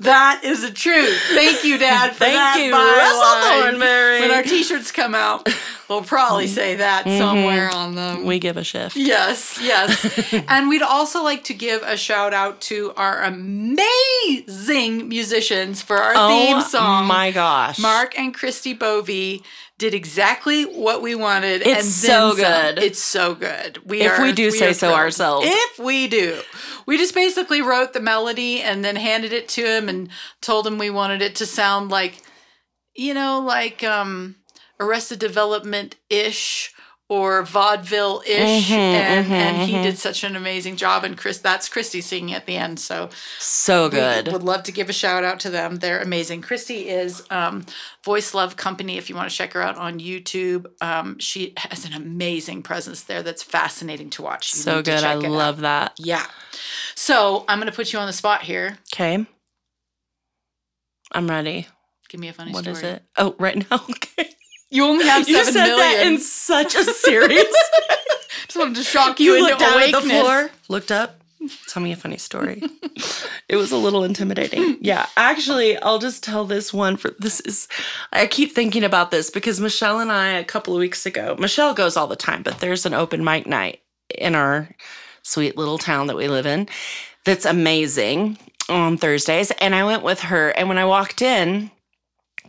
That 0.00 0.40
is 0.44 0.62
the 0.62 0.70
truth. 0.70 1.20
Thank 1.28 1.64
you, 1.64 1.78
Dad, 1.78 2.12
for 2.12 2.24
Thank 2.24 2.34
that 2.34 2.60
you. 2.60 2.72
Russell 2.72 3.62
Thornberry. 3.62 4.20
When 4.20 4.30
our 4.30 4.42
T-shirts 4.42 4.92
come 4.92 5.14
out, 5.14 5.48
we'll 5.88 6.02
probably 6.02 6.46
mm-hmm. 6.46 6.54
say 6.54 6.76
that 6.76 7.04
mm-hmm. 7.04 7.18
somewhere 7.18 7.70
on 7.70 7.94
them. 7.94 8.24
We 8.24 8.38
give 8.38 8.56
a 8.56 8.64
shift. 8.64 8.96
Yes, 8.96 9.58
yes. 9.60 10.32
and 10.48 10.68
we'd 10.68 10.82
also 10.82 11.22
like 11.22 11.44
to 11.44 11.54
give 11.54 11.82
a 11.82 11.96
shout 11.96 12.34
out 12.34 12.60
to 12.62 12.92
our 12.96 13.22
amazing 13.22 15.08
musicians 15.08 15.82
for 15.82 15.98
our 15.98 16.14
oh 16.16 16.28
theme 16.28 16.60
song. 16.60 17.04
Oh 17.04 17.06
my 17.06 17.30
gosh. 17.30 17.78
Mark 17.78 18.18
and 18.18 18.34
Christy 18.34 18.74
Bovey 18.74 19.42
did 19.78 19.94
exactly 19.94 20.64
what 20.64 21.02
we 21.02 21.14
wanted. 21.14 21.62
It's 21.62 21.80
and 21.80 21.84
so 21.84 22.34
then 22.34 22.44
some. 22.44 22.74
good. 22.74 22.84
It's 22.84 23.02
so 23.02 23.34
good. 23.34 23.78
We 23.88 24.02
If 24.02 24.18
are, 24.18 24.22
we 24.22 24.32
do 24.32 24.50
say 24.50 24.72
so 24.72 24.88
thrilled. 24.88 24.98
ourselves. 24.98 25.46
If 25.48 25.78
we 25.78 26.08
do. 26.08 26.40
We 26.86 26.98
just 26.98 27.14
basically 27.14 27.62
wrote 27.62 27.92
the 27.92 28.00
melody 28.00 28.60
and 28.60 28.84
then 28.84 28.96
handed 28.96 29.32
it 29.32 29.48
to 29.50 29.64
him 29.64 29.88
and 29.88 30.08
told 30.40 30.66
him 30.66 30.78
we 30.78 30.90
wanted 30.90 31.22
it 31.22 31.36
to 31.36 31.46
sound 31.46 31.90
like, 31.90 32.22
you 32.94 33.14
know, 33.14 33.40
like 33.40 33.84
um, 33.84 34.36
Arrested 34.80 35.20
Development 35.20 35.94
ish 36.10 36.72
or 37.10 37.42
vaudeville 37.42 38.22
ish. 38.26 38.68
Mhm, 38.68 38.76
and, 38.76 39.26
mhm, 39.26 39.30
and 39.30 39.68
he 39.70 39.76
mhm. 39.76 39.82
did 39.82 39.98
such 39.98 40.24
an 40.24 40.36
amazing 40.36 40.76
job. 40.76 41.04
And 41.04 41.16
Chris, 41.16 41.38
that's 41.38 41.68
Christy 41.68 42.02
singing 42.02 42.34
at 42.34 42.44
the 42.44 42.56
end. 42.56 42.78
So 42.78 43.08
So 43.38 43.88
good. 43.88 44.30
would 44.30 44.42
love 44.42 44.62
to 44.64 44.72
give 44.72 44.90
a 44.90 44.92
shout 44.92 45.24
out 45.24 45.40
to 45.40 45.50
them. 45.50 45.76
They're 45.76 46.00
amazing. 46.02 46.42
Christy 46.42 46.88
is 46.88 47.22
um, 47.30 47.64
Voice 48.04 48.34
Love 48.34 48.56
Company. 48.56 48.98
If 48.98 49.08
you 49.08 49.16
want 49.16 49.30
to 49.30 49.34
check 49.34 49.54
her 49.54 49.62
out 49.62 49.76
on 49.78 50.00
YouTube, 50.00 50.66
um, 50.82 51.18
she 51.18 51.54
has 51.56 51.86
an 51.86 51.94
amazing 51.94 52.62
presence 52.62 53.02
there 53.04 53.22
that's 53.22 53.42
fascinating 53.42 54.10
to 54.10 54.22
watch. 54.22 54.52
You 54.54 54.60
So 54.60 54.82
good. 54.82 55.02
I 55.02 55.14
it 55.14 55.24
out. 55.24 55.30
love 55.30 55.60
that. 55.60 55.94
Yeah. 55.98 56.26
So 56.94 57.44
I'm 57.48 57.58
going 57.58 57.70
to 57.70 57.76
put 57.76 57.92
you 57.92 57.98
on 57.98 58.06
the 58.06 58.12
spot 58.12 58.42
here. 58.42 58.78
Okay. 58.92 59.24
I'm 61.12 61.28
ready. 61.28 61.66
Give 62.08 62.20
me 62.20 62.28
a 62.28 62.32
funny 62.32 62.52
What 62.52 62.64
story. 62.64 62.76
is 62.76 62.82
it? 62.82 63.02
Oh, 63.16 63.34
right 63.38 63.56
now. 63.70 63.80
Okay. 63.88 64.34
You 64.70 64.84
only 64.84 65.06
have 65.06 65.28
You 65.28 65.36
seven 65.36 65.52
said 65.54 65.66
million. 65.66 65.78
that 65.78 66.06
in 66.06 66.18
such 66.18 66.74
a 66.74 66.84
serious. 66.84 67.44
Just 68.46 68.56
wanted 68.58 68.76
to 68.76 68.82
shock 68.84 69.18
you, 69.20 69.32
you 69.32 69.36
into 69.38 69.48
looked 69.50 69.60
down 69.60 69.82
at 69.82 69.92
the 69.92 70.00
floor, 70.00 70.50
looked 70.68 70.90
up. 70.90 71.20
Tell 71.68 71.82
me 71.82 71.92
a 71.92 71.96
funny 71.96 72.16
story. 72.18 72.62
it 73.48 73.56
was 73.56 73.70
a 73.72 73.76
little 73.76 74.04
intimidating. 74.04 74.78
Yeah, 74.80 75.06
actually, 75.16 75.76
I'll 75.78 75.98
just 75.98 76.22
tell 76.22 76.44
this 76.44 76.72
one 76.74 76.96
for 76.96 77.14
this 77.18 77.40
is 77.40 77.68
I 78.12 78.26
keep 78.26 78.52
thinking 78.54 78.84
about 78.84 79.10
this 79.10 79.30
because 79.30 79.60
Michelle 79.60 80.00
and 80.00 80.10
I 80.10 80.30
a 80.30 80.44
couple 80.44 80.74
of 80.74 80.80
weeks 80.80 81.06
ago, 81.06 81.36
Michelle 81.38 81.74
goes 81.74 81.96
all 81.96 82.06
the 82.06 82.16
time, 82.16 82.42
but 82.42 82.58
there's 82.58 82.84
an 82.86 82.92
open 82.94 83.22
mic 83.24 83.46
night 83.46 83.80
in 84.14 84.34
our 84.34 84.68
sweet 85.22 85.56
little 85.56 85.78
town 85.78 86.06
that 86.08 86.16
we 86.16 86.26
live 86.28 86.46
in 86.46 86.68
that's 87.24 87.44
amazing 87.44 88.36
on 88.68 88.96
Thursdays. 88.98 89.50
And 89.52 89.74
I 89.74 89.84
went 89.84 90.02
with 90.02 90.20
her, 90.20 90.50
and 90.50 90.68
when 90.68 90.78
I 90.78 90.84
walked 90.86 91.22
in, 91.22 91.70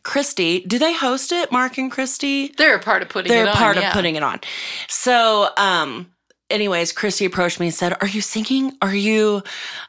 Christy, 0.03 0.61
do 0.61 0.79
they 0.79 0.93
host 0.93 1.31
it? 1.31 1.51
Mark 1.51 1.77
and 1.77 1.91
Christy? 1.91 2.53
They're 2.57 2.75
a 2.75 2.79
part 2.79 3.01
of 3.01 3.09
putting 3.09 3.31
they're 3.31 3.45
it 3.45 3.49
on. 3.49 3.55
part 3.55 3.77
yeah. 3.77 3.87
of 3.87 3.93
putting 3.93 4.15
it 4.15 4.23
on. 4.23 4.39
So, 4.87 5.49
um, 5.57 6.11
anyways, 6.49 6.91
Christy 6.91 7.25
approached 7.25 7.59
me 7.59 7.67
and 7.67 7.75
said, 7.75 7.95
"Are 8.01 8.07
you 8.07 8.21
singing? 8.21 8.77
Are 8.81 8.95
you?" 8.95 9.43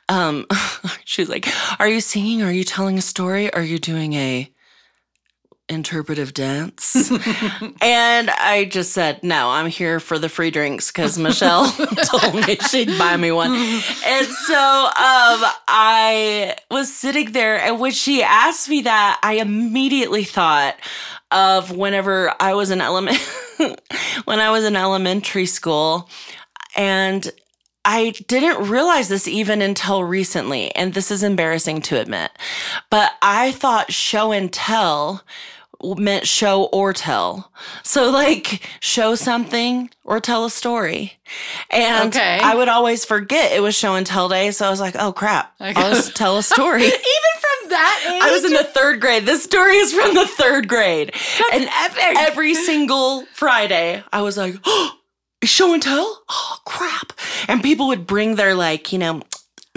Um, 0.09 0.47
she 1.05 1.23
was 1.23 1.29
like, 1.29 1.49
"Are 1.79 1.89
you 1.89 2.01
singing? 2.01 2.43
Are 2.43 2.53
you 2.53 2.65
telling 2.65 2.99
a 2.99 3.03
story? 3.03 3.53
Are 3.53 3.63
you 3.63 3.79
doing 3.79 4.15
a?" 4.15 4.53
Interpretive 5.71 6.35
dance. 6.35 7.11
And 7.83 8.31
i 8.31 8.67
just 8.71 8.93
said 8.93 9.23
no 9.23 9.51
i'm 9.51 9.67
here 9.67 10.01
for 10.01 10.19
the 10.19 10.29
free 10.29 10.51
drinks 10.51 10.91
because 10.91 11.19
michelle 11.19 11.71
told 12.05 12.35
me 12.35 12.57
she'd 12.57 12.99
buy 12.99 13.17
me 13.17 13.33
one. 13.33 13.53
And 13.53 14.27
so 14.27 14.57
um 14.57 15.41
i 15.69 16.57
was 16.71 16.95
sitting 16.95 17.33
there 17.33 17.59
and 17.61 17.81
when 17.81 17.93
she 17.93 18.23
asked 18.23 18.69
me 18.69 18.83
that 18.83 19.19
i 19.23 19.35
immediately 19.35 20.25
thought 20.25 20.77
of 21.31 21.75
whenever 21.75 22.35
i 22.41 22.55
was 22.55 22.71
in 22.71 22.81
element 22.81 23.19
when 24.25 24.41
i 24.41 24.51
was 24.51 24.65
in 24.65 24.77
elementary 24.77 25.47
school 25.47 26.09
and 26.77 27.31
I 27.85 28.11
didn't 28.29 28.69
realize 28.69 29.09
this 29.09 29.27
even 29.27 29.63
until 29.63 30.05
recently, 30.05 30.75
and 30.77 30.93
this 30.93 31.11
is 31.11 31.23
embarrassing 31.23 31.81
to 31.83 31.99
admit, 31.99 32.31
but 32.91 33.13
I 33.23 33.53
thought 33.53 33.91
show 33.91 34.33
and 34.33 34.53
tell 34.53 35.25
meant 35.83 36.27
show 36.27 36.65
or 36.65 36.93
tell. 36.93 37.51
So, 37.83 38.11
like, 38.11 38.63
show 38.81 39.15
something 39.15 39.91
or 40.05 40.21
tell 40.21 40.45
a 40.45 40.51
story. 40.51 41.15
And 41.71 42.09
Okay. 42.15 42.39
I 42.43 42.55
would 42.55 42.69
always 42.69 43.05
forget 43.05 43.53
it 43.53 43.61
was 43.61 43.75
show 43.77 43.95
and 43.95 44.07
tell 44.07 44.29
day. 44.29 44.51
So 44.51 44.67
I 44.67 44.71
was 44.71 44.81
like, 44.81 44.97
oh 44.99 45.13
crap, 45.13 45.55
Okay. 45.61 45.73
I'll 45.75 45.95
just 45.95 46.17
tell 46.17 46.39
a 46.39 46.43
story. 46.43 46.83
Even 46.85 46.93
from 47.41 47.71
that 47.71 48.05
age. 48.15 48.23
I 48.23 48.31
was 48.33 48.45
in 48.45 48.53
the 48.53 48.65
third 48.65 49.01
grade. 49.01 49.27
This 49.27 49.43
story 49.43 49.77
is 49.77 49.93
from 49.93 50.15
the 50.15 50.27
third 50.27 50.69
grade. 50.69 51.13
and 51.53 51.65
epic. 51.65 52.17
every 52.19 52.55
single 52.55 53.25
Friday, 53.33 54.03
I 54.13 54.23
was 54.23 54.37
like, 54.37 54.57
oh, 54.65 54.93
show 55.45 55.73
and 55.75 55.83
tell? 55.83 56.23
Oh, 56.33 56.59
crap. 56.65 57.13
And 57.49 57.63
people 57.63 57.89
would 57.89 58.07
bring 58.07 58.37
their, 58.37 58.55
like, 58.55 58.93
you 58.93 58.99
know, 58.99 59.23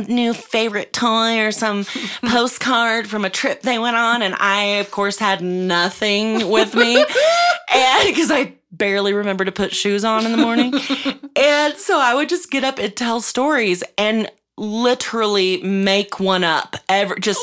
new 0.07 0.33
favorite 0.33 0.93
toy 0.93 1.39
or 1.39 1.51
some 1.51 1.85
postcard 2.25 3.07
from 3.07 3.25
a 3.25 3.29
trip 3.29 3.61
they 3.61 3.79
went 3.79 3.95
on. 3.95 4.21
And 4.21 4.35
I, 4.35 4.63
of 4.79 4.91
course, 4.91 5.19
had 5.19 5.41
nothing 5.41 6.49
with 6.49 6.75
me. 6.75 6.97
and 7.73 8.07
because 8.07 8.31
I 8.31 8.53
barely 8.71 9.13
remember 9.13 9.45
to 9.45 9.51
put 9.51 9.73
shoes 9.73 10.03
on 10.03 10.25
in 10.25 10.31
the 10.31 10.37
morning. 10.37 10.73
and 11.35 11.75
so 11.75 11.99
I 11.99 12.15
would 12.15 12.29
just 12.29 12.49
get 12.49 12.63
up 12.63 12.79
and 12.79 12.95
tell 12.95 13.21
stories 13.21 13.83
and 13.97 14.29
literally 14.55 15.61
make 15.63 16.19
one 16.19 16.43
up 16.43 16.75
ever 16.87 17.15
just 17.15 17.41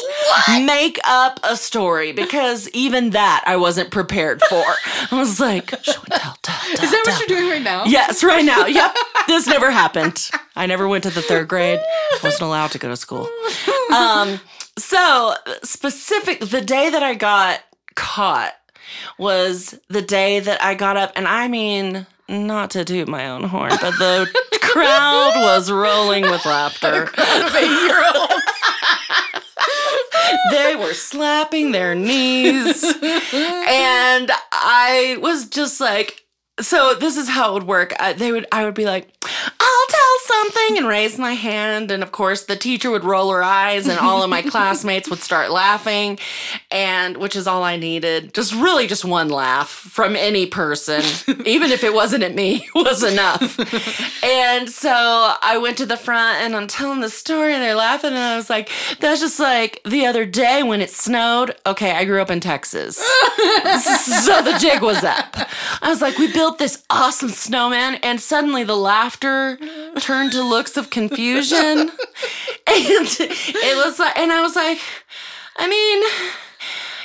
make 0.61 0.97
up 1.05 1.41
a 1.43 1.57
story 1.57 2.13
because 2.13 2.69
even 2.69 3.11
that 3.11 3.43
I 3.47 3.57
wasn't 3.57 3.91
prepared 3.91 4.41
for. 4.49 4.63
I 5.11 5.19
was 5.19 5.41
like, 5.41 5.71
show 5.83 6.01
and 6.03 6.13
tell, 6.13 6.37
tell, 6.43 6.57
tell. 6.77 6.85
Is 6.85 6.91
that 6.91 7.03
tell. 7.05 7.15
what 7.15 7.29
you're 7.29 7.39
doing 7.39 7.51
right 7.51 7.63
now? 7.63 7.85
Yes, 7.85 8.23
right 8.23 8.45
now. 8.45 8.67
Yep. 8.67 8.95
this 9.27 9.49
never 9.49 9.73
happened. 9.73 10.31
I 10.61 10.67
never 10.67 10.87
went 10.87 11.05
to 11.05 11.11
the 11.11 11.23
third 11.23 11.49
grade. 11.49 11.81
Wasn't 12.23 12.43
allowed 12.43 12.71
to 12.73 12.79
go 12.79 12.89
to 12.89 12.97
school. 12.97 13.27
Um, 13.95 14.39
so 14.77 15.35
specific 15.63 16.41
the 16.41 16.61
day 16.61 16.91
that 16.91 17.03
I 17.03 17.15
got 17.15 17.61
caught 17.95 18.53
was 19.19 19.79
the 19.89 20.03
day 20.03 20.39
that 20.39 20.63
I 20.63 20.75
got 20.75 20.99
up 20.99 21.13
and 21.17 21.27
I 21.27 21.49
mean 21.49 22.07
not 22.29 22.71
to 22.73 22.85
toot 22.85 23.09
my 23.09 23.31
own 23.31 23.45
horn, 23.45 23.73
but 23.81 23.93
the 23.99 24.31
crowd 24.61 25.33
was 25.37 25.73
rolling 25.73 26.25
with 26.25 26.45
laughter. 26.45 27.09
They 30.51 30.77
were 30.77 30.93
slapping 30.95 31.73
their 31.73 31.95
knees. 31.95 32.85
and 33.03 34.31
I 34.53 35.17
was 35.23 35.49
just 35.49 35.81
like, 35.81 36.25
so 36.61 36.95
this 36.95 37.17
is 37.17 37.29
how 37.29 37.51
it 37.51 37.55
would 37.55 37.67
work. 37.67 37.95
I, 38.01 38.13
they 38.13 38.33
would, 38.33 38.47
I 38.53 38.65
would 38.65 38.75
be 38.75 38.85
like, 38.85 39.09
I'll 39.23 39.87
tell 39.89 40.17
something 40.25 40.79
and 40.79 40.87
raise 40.87 41.19
my 41.19 41.35
hand. 41.35 41.91
And 41.91 42.03
of 42.03 42.13
course, 42.13 42.45
the 42.45 42.57
teacher 42.57 42.91
would 42.91 43.05
roll 43.05 43.31
her 43.31 43.43
eyes, 43.43 43.87
and 43.87 43.99
all 43.99 44.23
of 44.23 44.31
my 44.31 44.43
classmates 44.51 45.09
would 45.11 45.21
start 45.21 45.51
laughing, 45.51 46.19
and 46.71 47.17
which 47.17 47.37
is 47.37 47.47
all 47.47 47.63
I 47.63 47.77
needed. 47.77 48.35
Just 48.35 48.55
really 48.55 48.87
just 48.87 49.05
one 49.05 49.29
laugh 49.29 49.69
from 49.69 50.17
any 50.17 50.47
person, 50.47 51.03
even 51.47 51.71
if 51.71 51.85
it 51.85 51.95
wasn't 51.95 52.23
at 52.23 52.35
me, 52.35 52.69
was 52.75 53.03
enough. 53.03 53.59
and 54.25 54.69
so 54.71 55.35
I 55.43 55.59
went 55.59 55.79
to 55.79 55.87
the 55.87 55.97
front 55.97 56.43
and 56.43 56.57
I'm 56.57 56.67
telling 56.67 57.01
the 57.01 57.11
story, 57.11 57.53
and 57.55 57.63
they're 57.63 57.75
laughing, 57.75 58.11
and 58.11 58.19
I 58.19 58.37
was 58.37 58.51
like, 58.51 58.71
that's 58.99 59.21
just 59.21 59.39
like 59.41 59.81
the 59.85 60.07
other 60.07 60.25
day 60.25 60.63
when 60.63 60.81
it 60.81 60.91
snowed. 60.91 61.55
Okay, 61.67 61.93
I 61.93 62.05
grew 62.05 62.21
up 62.21 62.31
in 62.31 62.41
Texas. 62.41 62.97
so 62.97 64.43
the 64.43 64.57
jig 64.61 64.83
was 64.83 65.05
up. 65.05 65.37
I 65.83 65.89
was 65.89 66.03
like, 66.03 66.19
we 66.19 66.33
built 66.33 66.50
this 66.59 66.85
awesome 66.91 67.29
snowman, 67.31 67.97
and 68.03 68.21
suddenly 68.21 68.65
the 68.65 68.77
laughter 68.77 69.59
turned 69.99 70.33
to 70.33 70.43
looks 70.43 70.77
of 70.77 70.91
confusion. 70.91 71.91
And 72.73 73.07
it 73.19 73.85
was 73.85 73.99
like, 73.99 74.17
and 74.17 74.31
I 74.33 74.43
was 74.43 74.55
like, 74.55 74.79
I 75.57 75.67
mean, 75.69 76.03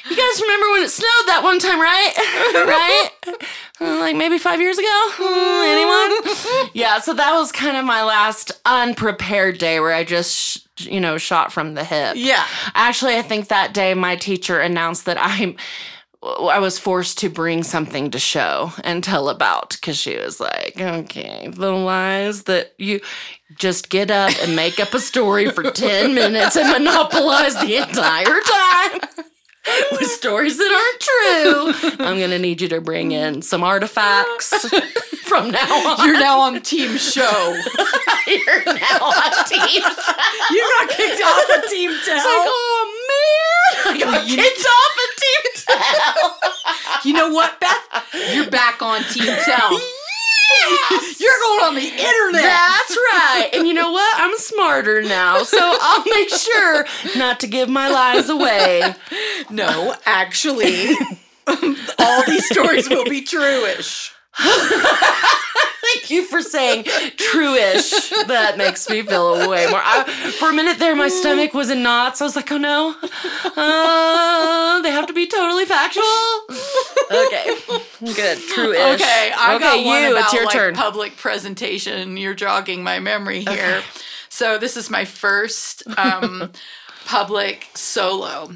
you 0.10 0.16
guys 0.16 0.42
remember 0.42 0.72
when 0.74 0.84
it 0.84 0.90
snowed 0.92 1.26
that 1.28 1.42
one 1.44 1.58
time, 1.58 1.82
right? 1.82 2.14
right? 3.34 4.00
Like 4.02 4.16
maybe 4.16 4.38
five 4.38 4.62
years 4.62 4.78
ago? 4.78 4.86
Hmm, 4.92 5.66
Anyone? 5.66 6.70
Yeah, 6.76 7.00
so 7.00 7.16
that 7.16 7.34
was 7.34 7.52
kind 7.52 7.78
of 7.78 7.84
my 7.86 8.04
last 8.04 8.52
unprepared 8.66 9.58
day 9.58 9.80
where 9.80 9.94
I 9.94 10.04
just, 10.04 10.36
sh- 10.80 10.86
you 10.86 11.00
know, 11.00 11.18
shot 11.18 11.52
from 11.52 11.74
the 11.74 11.84
hip. 11.84 12.16
Yeah. 12.16 12.46
Actually, 12.76 13.16
I 13.18 13.24
think 13.24 13.48
that 13.48 13.74
day 13.74 13.96
my 13.96 14.16
teacher 14.18 14.60
announced 14.60 15.06
that 15.06 15.18
I'm. 15.20 15.56
I 16.24 16.60
was 16.60 16.80
forced 16.80 17.20
to 17.20 17.30
bring 17.30 17.64
something 17.64 18.12
to 18.12 18.20
show 18.20 18.72
and 18.84 19.04
tell 19.04 19.30
about 19.30 19.72
because 19.72 19.98
she 19.98 20.18
was 20.18 20.40
like, 20.40 20.80
okay, 20.80 21.50
the 21.52 21.72
lies 21.72 22.44
that 22.44 22.74
you 22.78 23.02
just 23.58 23.90
get 23.90 24.10
up 24.10 24.32
and 24.42 24.56
make 24.56 24.80
up 24.80 24.94
a 24.94 25.00
story 25.00 25.50
for 25.52 25.64
10 25.72 26.14
minutes 26.14 26.56
and 26.56 26.70
monopolize 26.84 27.56
the 27.56 27.78
entire 27.78 28.24
time 28.42 29.26
with 29.92 30.10
stories 30.12 30.58
that 30.58 30.72
aren't 30.72 31.90
true. 31.98 32.06
I'm 32.06 32.18
going 32.18 32.30
to 32.32 32.40
need 32.40 32.62
you 32.62 32.68
to 32.70 32.82
bring 32.82 33.12
in 33.12 33.42
some 33.42 33.64
artifacts 33.64 34.54
from 35.26 35.52
now 35.52 35.90
on. 35.98 36.08
You're 36.08 36.20
now 36.20 36.40
on 36.42 36.62
team 36.62 36.98
show. 36.98 37.22
You're 38.28 38.66
now 38.66 39.00
on 39.02 39.46
team. 39.46 39.84
You 40.52 40.74
got 40.80 40.90
kicked 40.90 41.22
off 41.24 41.58
of 41.64 41.70
Team 41.70 41.92
Tell. 42.06 42.16
It's 42.16 42.26
like, 42.26 42.48
oh 42.48 43.86
man, 43.86 43.96
I 43.96 44.00
got 44.00 44.28
You- 44.28 44.36
kicked 44.36 44.66
off 44.66 44.98
a 45.06 45.08
team 45.22 45.78
towel. 45.78 46.38
you 47.04 47.14
know 47.14 47.30
what, 47.34 47.60
Beth? 47.60 48.34
You're 48.34 48.50
back 48.50 48.82
on 48.82 49.04
Team 49.04 49.34
Tell. 49.46 49.80
Yes! 50.62 51.20
You're 51.20 51.34
going 51.42 51.64
on 51.66 51.76
the 51.76 51.82
internet. 51.82 52.44
That's 52.44 52.96
right. 52.96 53.50
And 53.54 53.68
you 53.68 53.74
know 53.74 53.92
what? 53.92 54.20
I'm 54.20 54.35
smarter 54.48 55.02
now, 55.02 55.44
so 55.44 55.60
I'll 55.62 56.06
make 56.06 56.30
sure 56.30 56.86
not 57.18 57.40
to 57.42 57.48
give 57.48 57.70
my 57.70 57.90
lies 57.90 58.30
away. 58.30 58.96
no, 59.50 59.96
actually, 60.06 60.92
all 62.00 62.24
these 62.26 62.46
stories 62.50 62.90
will 62.90 63.06
be 63.06 63.22
true-ish. 63.22 64.12
Thank 64.38 66.10
you 66.10 66.26
for 66.26 66.42
saying 66.42 66.86
true-ish. 67.18 68.10
That 68.28 68.56
makes 68.58 68.90
me 68.90 69.02
feel 69.04 69.50
way 69.50 69.68
more. 69.68 69.82
I, 69.84 70.04
for 70.40 70.50
a 70.50 70.54
minute 70.54 70.80
there, 70.80 70.96
my 70.96 71.08
stomach 71.10 71.54
was 71.54 71.70
in 71.70 71.84
knots. 71.84 72.22
I 72.22 72.26
was 72.26 72.36
like, 72.36 72.52
oh 72.52 72.58
no, 72.58 72.96
uh, 73.56 74.82
they 74.82 74.92
have 74.92 75.06
to 75.08 75.14
be 75.14 75.28
totally 75.28 75.66
factual. 75.66 76.04
Okay, 77.12 77.56
good. 78.16 78.40
True-ish. 78.40 78.96
Okay, 78.96 79.32
I 79.38 79.56
okay, 79.56 79.64
got 79.64 79.86
one 79.86 80.02
you. 80.02 80.12
about 80.12 80.24
it's 80.26 80.34
your 80.34 80.46
like 80.46 80.54
turn. 80.54 80.74
public 80.74 81.18
presentation. 81.18 82.18
You're 82.18 82.34
jogging 82.34 82.84
my 82.84 83.00
memory 83.00 83.42
here. 83.42 83.84
So 84.36 84.58
this 84.58 84.76
is 84.76 84.90
my 84.90 85.06
first 85.06 85.84
um, 85.98 86.52
public 87.06 87.70
solo. 87.74 88.50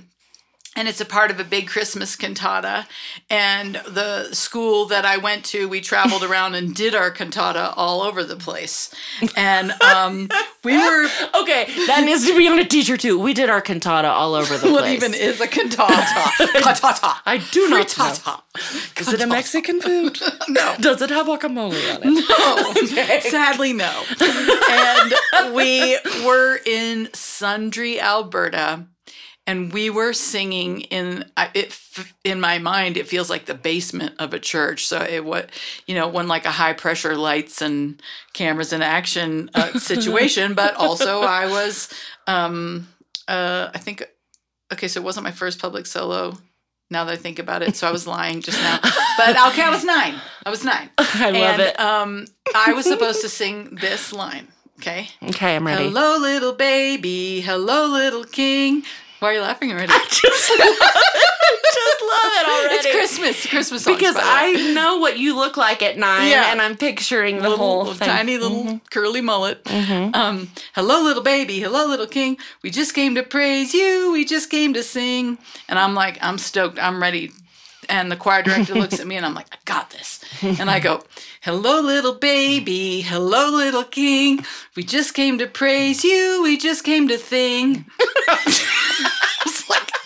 And 0.79 0.87
it's 0.87 1.01
a 1.01 1.05
part 1.05 1.29
of 1.29 1.41
a 1.41 1.43
big 1.43 1.67
Christmas 1.67 2.15
cantata. 2.15 2.87
And 3.29 3.75
the 3.85 4.33
school 4.33 4.85
that 4.85 5.03
I 5.03 5.17
went 5.17 5.43
to, 5.47 5.67
we 5.67 5.81
traveled 5.81 6.23
around 6.29 6.55
and 6.55 6.73
did 6.73 6.95
our 6.95 7.11
cantata 7.11 7.73
all 7.75 8.01
over 8.01 8.23
the 8.23 8.37
place. 8.37 8.89
And 9.35 9.73
um, 9.81 10.29
we 10.63 10.77
were, 10.77 11.09
Okay, 11.41 11.65
that 11.87 12.03
needs 12.05 12.25
to 12.27 12.37
be 12.37 12.47
on 12.47 12.59
a 12.59 12.63
teacher 12.63 12.95
too. 12.95 13.19
We 13.19 13.33
did 13.33 13.49
our 13.49 13.59
cantata 13.59 14.07
all 14.07 14.35
over 14.35 14.57
the 14.57 14.67
what 14.71 14.83
place. 14.83 15.01
What 15.01 15.09
even 15.09 15.13
is 15.13 15.41
a 15.41 15.47
cantata? 15.47 15.91
cantata. 16.53 17.17
I 17.25 17.43
do 17.51 17.67
not 17.67 17.97
know. 17.97 18.05
Frittata. 18.05 19.01
Is 19.01 19.11
it 19.11 19.19
a 19.19 19.27
Mexican 19.27 19.81
food? 19.81 20.17
No. 20.47 20.75
Does 20.79 21.01
it 21.01 21.09
have 21.09 21.27
guacamole 21.27 21.93
on 21.93 22.03
it? 22.03 22.25
No. 22.29 23.19
Sadly, 23.29 23.73
no. 23.73 24.03
and 24.69 25.53
we 25.53 25.97
were 26.25 26.57
in 26.65 27.07
Sundre, 27.07 27.99
Alberta, 27.99 28.85
and 29.49 29.73
we 29.73 29.89
were 29.89 30.13
singing 30.13 30.81
in 30.81 31.25
it. 31.55 31.75
In 32.23 32.39
my 32.39 32.59
mind, 32.59 32.97
it 32.97 33.07
feels 33.07 33.31
like 33.31 33.45
the 33.45 33.55
basement 33.55 34.13
of 34.19 34.31
a 34.31 34.39
church. 34.39 34.85
So 34.85 35.01
it 35.01 35.25
what 35.25 35.49
you 35.87 35.95
know, 35.95 36.07
one 36.07 36.27
like 36.27 36.45
a 36.45 36.51
high 36.51 36.73
pressure 36.73 37.17
lights 37.17 37.59
and 37.59 37.99
cameras 38.33 38.73
and 38.73 38.83
action 38.83 39.49
uh, 39.55 39.73
situation, 39.79 40.53
but 40.53 40.75
also 40.75 41.21
I 41.21 41.47
was, 41.47 41.91
um, 42.27 42.87
uh, 43.27 43.71
I 43.73 43.79
think, 43.79 44.03
okay, 44.71 44.87
so 44.87 44.99
it 44.99 45.03
wasn't 45.03 45.23
my 45.23 45.31
first 45.31 45.59
public 45.59 45.87
solo. 45.87 46.37
Now 46.91 47.05
that 47.05 47.13
I 47.13 47.17
think 47.17 47.39
about 47.39 47.63
it, 47.63 47.75
so 47.75 47.87
I 47.87 47.91
was 47.91 48.05
lying 48.05 48.41
just 48.41 48.59
now. 48.61 48.79
But 49.17 49.29
okay, 49.51 49.63
I 49.63 49.69
was 49.71 49.83
nine. 49.83 50.15
I 50.45 50.49
was 50.49 50.63
nine. 50.63 50.89
I 50.97 51.31
love 51.31 51.59
and, 51.59 51.61
it. 51.61 51.79
Um, 51.79 52.25
I 52.55 52.73
was 52.73 52.85
supposed 52.85 53.21
to 53.21 53.29
sing 53.29 53.77
this 53.81 54.13
line. 54.13 54.47
Okay. 54.77 55.09
Okay, 55.21 55.55
I'm 55.55 55.67
ready. 55.67 55.83
Hello, 55.83 56.17
little 56.17 56.53
baby. 56.53 57.41
Hello, 57.41 57.87
little 57.87 58.23
king. 58.23 58.83
Why 59.19 59.29
are 59.31 59.33
you 59.33 59.41
laughing 59.41 59.71
already? 59.71 59.87
Just 60.09 60.49
love 60.49 60.59
it. 60.59 61.59
Just 61.73 62.01
love 62.01 62.31
it 62.33 62.47
already. 62.47 62.75
it's 62.75 62.91
Christmas. 62.95 63.45
Christmas 63.47 63.83
songs. 63.83 63.97
Because 63.97 64.15
by 64.15 64.21
the 64.21 64.57
way. 64.57 64.69
I 64.69 64.73
know 64.73 64.97
what 64.97 65.17
you 65.17 65.35
look 65.35 65.57
like 65.57 65.81
at 65.83 65.97
nine, 65.97 66.29
Yeah. 66.29 66.51
and 66.51 66.61
I'm 66.61 66.77
picturing 66.77 67.37
the 67.37 67.43
little, 67.49 67.57
whole 67.57 67.77
little 67.79 67.93
thing. 67.95 68.07
Mm-hmm. 68.07 68.17
tiny 68.17 68.37
little 68.37 68.81
curly 68.91 69.21
mullet. 69.21 69.61
Um, 69.69 70.49
hello, 70.73 71.03
little 71.03 71.23
baby. 71.23 71.59
Hello, 71.59 71.85
little 71.87 72.07
king. 72.07 72.37
We 72.63 72.69
just 72.71 72.93
came 72.93 73.15
to 73.15 73.23
praise 73.23 73.73
you. 73.73 74.11
We 74.13 74.25
just 74.25 74.49
came 74.49 74.73
to 74.73 74.83
sing. 74.83 75.37
And 75.67 75.77
I'm 75.77 75.95
like, 75.95 76.17
I'm 76.21 76.37
stoked. 76.37 76.79
I'm 76.79 77.01
ready. 77.01 77.31
And 77.89 78.11
the 78.11 78.15
choir 78.15 78.43
director 78.43 78.75
looks 78.75 78.99
at 78.99 79.07
me 79.07 79.17
and 79.17 79.25
I'm 79.25 79.33
like, 79.33 79.47
I 79.51 79.57
got 79.65 79.89
this. 79.89 80.23
And 80.43 80.69
I 80.69 80.79
go, 80.79 81.01
Hello, 81.41 81.81
little 81.81 82.13
baby. 82.13 83.01
Hello, 83.01 83.49
little 83.49 83.83
king. 83.83 84.45
We 84.75 84.83
just 84.83 85.13
came 85.15 85.39
to 85.39 85.47
praise 85.47 86.03
you. 86.03 86.41
We 86.43 86.55
just 86.57 86.83
came 86.83 87.07
to 87.07 87.17
sing. 87.17 87.85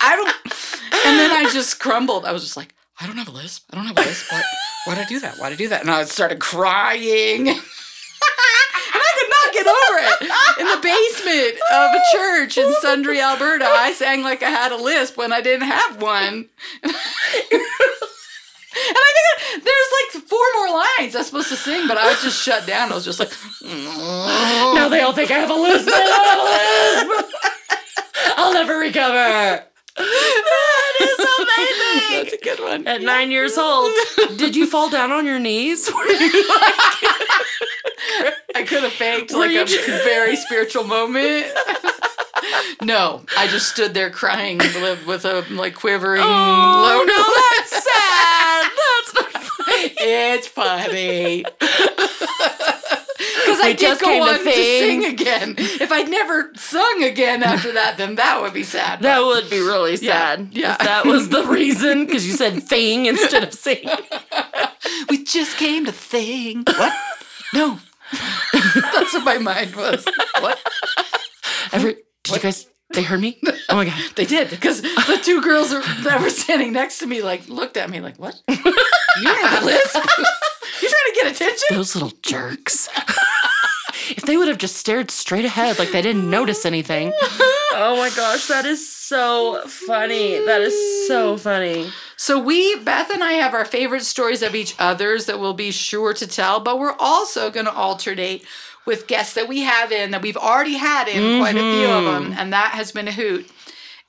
I 0.04 0.16
don't. 0.16 0.36
And 1.06 1.20
then 1.20 1.32
I 1.32 1.50
just 1.52 1.80
crumbled. 1.82 2.24
I 2.24 2.32
was 2.32 2.44
just 2.44 2.56
like, 2.56 2.74
I 3.02 3.08
don't 3.08 3.18
have 3.18 3.28
a 3.28 3.32
lisp. 3.32 3.66
I 3.72 3.76
don't 3.76 3.88
have 3.88 3.98
a 3.98 4.02
lisp. 4.02 4.32
Why, 4.32 4.42
why'd 4.86 5.00
I 5.00 5.04
do 5.06 5.20
that? 5.20 5.38
Why'd 5.38 5.52
I 5.52 5.56
do 5.58 5.68
that? 5.68 5.82
And 5.82 5.92
I 5.92 6.06
started 6.06 6.40
crying. 6.40 7.50
and 7.50 7.58
I 7.58 9.12
could 9.18 9.30
not 9.30 9.52
get 9.52 9.68
over 9.68 9.98
it. 10.00 10.22
In 10.62 10.68
the 10.68 10.80
basement 10.82 11.60
of 11.74 11.92
a 11.94 12.02
church 12.16 12.58
in 12.58 12.72
Sundre, 12.82 13.22
Alberta, 13.22 13.66
I 13.66 13.92
sang 13.92 14.22
like 14.22 14.44
I 14.44 14.50
had 14.50 14.72
a 14.72 14.78
lisp 14.78 15.18
when 15.18 15.34
I 15.34 15.42
didn't 15.42 15.68
have 15.68 16.02
one. 16.02 16.48
And 18.76 18.96
I 18.98 19.12
think 19.14 19.64
there's 19.66 19.92
like 20.16 20.28
four 20.28 20.46
more 20.56 20.70
lines 20.70 21.16
I 21.16 21.20
was 21.20 21.28
supposed 21.28 21.50
to 21.50 21.56
sing, 21.58 21.88
but 21.88 21.98
I 21.98 22.10
was 22.10 22.22
just 22.24 22.42
shut 22.42 22.66
down. 22.66 22.92
I 22.92 22.96
was 22.96 23.06
just 23.06 23.20
like, 23.20 23.32
now 23.62 24.88
they 24.90 25.02
all 25.02 25.14
think 25.14 25.32
I 25.32 25.40
have 25.40 25.50
a 25.50 25.54
lisp. 25.54 25.90
I 25.92 27.06
have 27.06 27.08
a 27.10 27.16
lisp. 27.20 27.34
I'll 28.38 28.54
never 28.54 28.78
recover. 28.78 29.66
That 29.96 30.94
is 31.02 31.20
amazing. 31.20 32.24
that's 32.24 32.34
a 32.34 32.38
good 32.44 32.60
one. 32.60 32.88
At 32.88 33.02
nine 33.02 33.32
years 33.32 33.58
old, 33.58 33.92
did 34.38 34.56
you 34.56 34.66
fall 34.68 34.90
down 34.90 35.12
on 35.12 35.26
your 35.26 35.40
knees? 35.40 35.90
Were 35.94 36.06
you 36.08 36.44
I 38.56 38.64
could 38.68 38.84
have 38.84 38.94
faked 38.94 39.32
Were 39.34 39.40
like 39.40 39.52
a 39.56 39.66
just- 39.66 39.86
very 40.04 40.36
spiritual 40.36 40.84
moment. 40.84 41.48
no, 42.82 43.24
I 43.38 43.48
just 43.48 43.70
stood 43.70 43.94
there 43.94 44.10
crying 44.10 44.58
with, 44.58 45.06
with 45.08 45.26
a 45.26 45.46
like 45.52 45.76
quivering 45.76 46.22
Oh 46.24 46.26
low 46.28 47.04
no, 47.04 47.34
that's 47.58 47.84
sad. 47.84 48.72
That's 48.76 49.14
not 49.16 49.44
funny. 49.44 49.94
It's 50.00 50.48
funny. 50.48 51.46
I 53.64 53.74
did 53.74 53.80
just 53.80 54.02
go 54.02 54.08
came 54.08 54.24
to 54.24 54.30
on 54.30 54.38
to 54.40 54.44
sing. 54.54 55.02
sing 55.02 55.06
again. 55.14 55.56
If 55.58 55.92
I'd 55.92 56.10
never 56.10 56.52
sung 56.56 57.04
again 57.04 57.44
after 57.44 57.72
that, 57.74 57.98
then 57.98 58.16
that 58.16 58.42
would 58.42 58.54
be 58.54 58.64
sad. 58.64 59.02
That 59.02 59.20
would 59.22 59.50
be 59.50 59.60
really 59.60 59.98
sad. 59.98 60.50
yeah. 60.52 60.74
If 60.74 60.80
that 60.80 61.06
was 61.06 61.30
the 61.30 61.44
reason, 61.46 62.06
because 62.06 62.26
you 62.28 62.34
said 62.34 62.62
thing 62.64 63.06
instead 63.06 63.44
of 63.44 63.54
sing. 63.54 63.88
we 65.10 65.24
just 65.24 65.58
came 65.58 65.86
to 65.86 65.92
sing. 65.94 66.64
What? 66.66 66.94
No. 67.54 67.80
That's 68.54 69.14
what 69.14 69.24
my 69.24 69.38
mind 69.40 69.76
was. 69.76 70.06
What? 70.40 70.60
Every, 71.72 71.96
did 72.24 72.36
you 72.36 72.42
guys, 72.42 72.68
they 72.94 73.02
heard 73.02 73.22
me? 73.22 73.40
Oh 73.70 73.76
my 73.76 73.86
God. 73.86 74.00
They 74.16 74.26
did 74.26 74.50
because 74.52 74.82
the 74.82 75.20
two 75.24 75.42
girls 75.42 75.72
that 75.72 76.20
were 76.22 76.30
standing 76.30 76.74
next 76.74 77.00
to 77.00 77.08
me 77.08 77.24
like 77.24 77.50
looked 77.50 77.78
at 77.78 77.90
me 77.90 78.00
like, 78.00 78.18
"What? 78.20 78.40
You 78.48 78.56
have 78.56 79.64
a 79.64 79.66
lisp? 79.66 79.96
you 80.82 80.90
trying 80.90 81.10
to 81.10 81.12
get 81.16 81.32
attention?" 81.32 81.68
Those 81.72 81.96
little 81.96 82.12
jerks. 82.22 82.88
If 84.10 84.24
if 84.24 84.28
they 84.28 84.38
would 84.38 84.48
have 84.48 84.58
just 84.58 84.78
stared 84.78 85.12
straight 85.12 85.44
ahead 85.44 85.78
like 85.78 85.92
they 85.92 86.02
didn't 86.02 86.30
notice 86.30 86.66
anything. 86.66 87.12
oh 87.74 87.96
my 87.98 88.10
gosh, 88.16 88.48
that 88.48 88.66
is 88.66 88.90
so 88.90 89.62
funny. 89.68 90.40
That 90.46 90.62
is 90.62 91.08
so 91.10 91.36
funny. 91.36 91.92
So 92.16 92.40
we, 92.40 92.80
Beth 92.80 93.10
and 93.10 93.22
I, 93.22 93.34
have 93.34 93.54
our 93.54 93.66
favorite 93.66 94.04
stories 94.04 94.42
of 94.42 94.56
each 94.56 94.76
other's 94.80 95.26
that 95.26 95.42
we'll 95.42 95.54
be 95.54 95.72
sure 95.72 96.14
to 96.14 96.26
tell, 96.26 96.62
but 96.62 96.80
we're 96.80 96.96
also 97.00 97.52
going 97.52 97.66
to 97.66 97.74
alternate 97.74 98.46
with 98.86 99.08
guests 99.08 99.34
that 99.36 99.50
we 99.50 99.60
have 99.62 99.92
in 99.92 100.12
that 100.12 100.22
we've 100.22 100.38
already 100.38 100.76
had 100.76 101.10
in 101.10 101.42
quite 101.42 101.56
a 101.56 101.60
few 101.60 101.90
of 101.90 102.04
mm-hmm. 102.04 102.30
them, 102.30 102.36
and 102.40 102.54
that 102.54 102.72
has 102.72 102.94
been 102.94 103.10
a 103.10 103.12
hoot. 103.12 103.52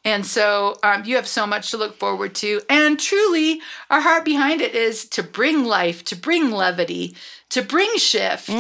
And 0.05 0.27
so 0.27 0.77
um, 0.83 1.05
you 1.05 1.17
have 1.17 1.27
so 1.27 1.47
much 1.47 1.71
to 1.71 1.77
look 1.79 1.97
forward 1.97 2.35
to. 2.37 2.61
And 2.69 3.01
truly, 3.01 3.61
our 3.89 4.01
heart 4.01 4.25
behind 4.25 4.61
it 4.61 4.75
is 4.75 5.07
to 5.11 5.23
bring 5.23 5.65
life, 5.65 6.05
to 6.05 6.17
bring 6.17 6.51
levity, 6.51 7.17
to 7.51 7.63
bring 7.63 7.97
shift, 7.97 8.47
to 8.49 8.53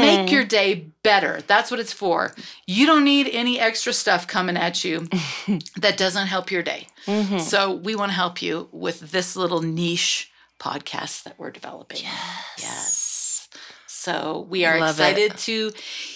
make 0.00 0.30
your 0.30 0.44
day 0.44 0.86
better. 1.02 1.40
That's 1.46 1.70
what 1.70 1.80
it's 1.80 1.92
for. 1.92 2.34
You 2.66 2.86
don't 2.86 3.04
need 3.04 3.28
any 3.32 3.58
extra 3.60 3.92
stuff 3.92 4.26
coming 4.26 4.56
at 4.56 4.82
you 4.84 5.08
that 5.76 5.96
doesn't 5.98 6.28
help 6.28 6.50
your 6.50 6.62
day. 6.62 6.86
So 7.38 7.74
we 7.74 7.94
want 7.96 8.10
to 8.10 8.14
help 8.16 8.40
you 8.40 8.68
with 8.72 9.10
this 9.12 9.36
little 9.36 9.60
niche 9.60 10.30
podcast 10.60 11.24
that 11.24 11.34
we're 11.38 11.50
developing. 11.50 11.98
Yes. 12.02 13.01
So 14.02 14.48
we 14.50 14.64
are 14.64 14.80
Love 14.80 14.98
it. 14.98 15.02
excited 15.02 15.38
to 15.46 15.70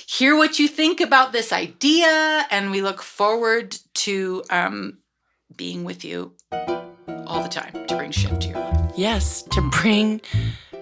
hear 0.08 0.36
what 0.36 0.58
you 0.58 0.66
think 0.66 1.00
about 1.00 1.30
this 1.30 1.52
idea, 1.52 2.44
and 2.50 2.72
we 2.72 2.82
look 2.82 3.00
forward 3.00 3.78
to 4.06 4.42
um, 4.50 4.98
being 5.56 5.84
with 5.84 6.04
you 6.04 6.32
all 7.28 7.44
the 7.44 7.48
time 7.48 7.86
to 7.86 7.96
bring 7.96 8.10
shift 8.10 8.42
to 8.42 8.48
your 8.48 8.58
life. 8.58 8.90
Yes, 8.96 9.42
to 9.52 9.60
bring 9.60 10.20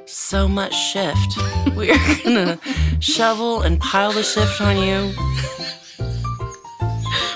so 0.07 0.49
much 0.49 0.75
shift. 0.75 1.37
We 1.77 1.91
are 1.91 2.23
gonna 2.25 2.59
shovel 3.01 3.61
and 3.61 3.79
pile 3.81 4.13
the 4.13 4.23
shift 4.23 4.59
on 4.63 4.79
you. 4.79 5.13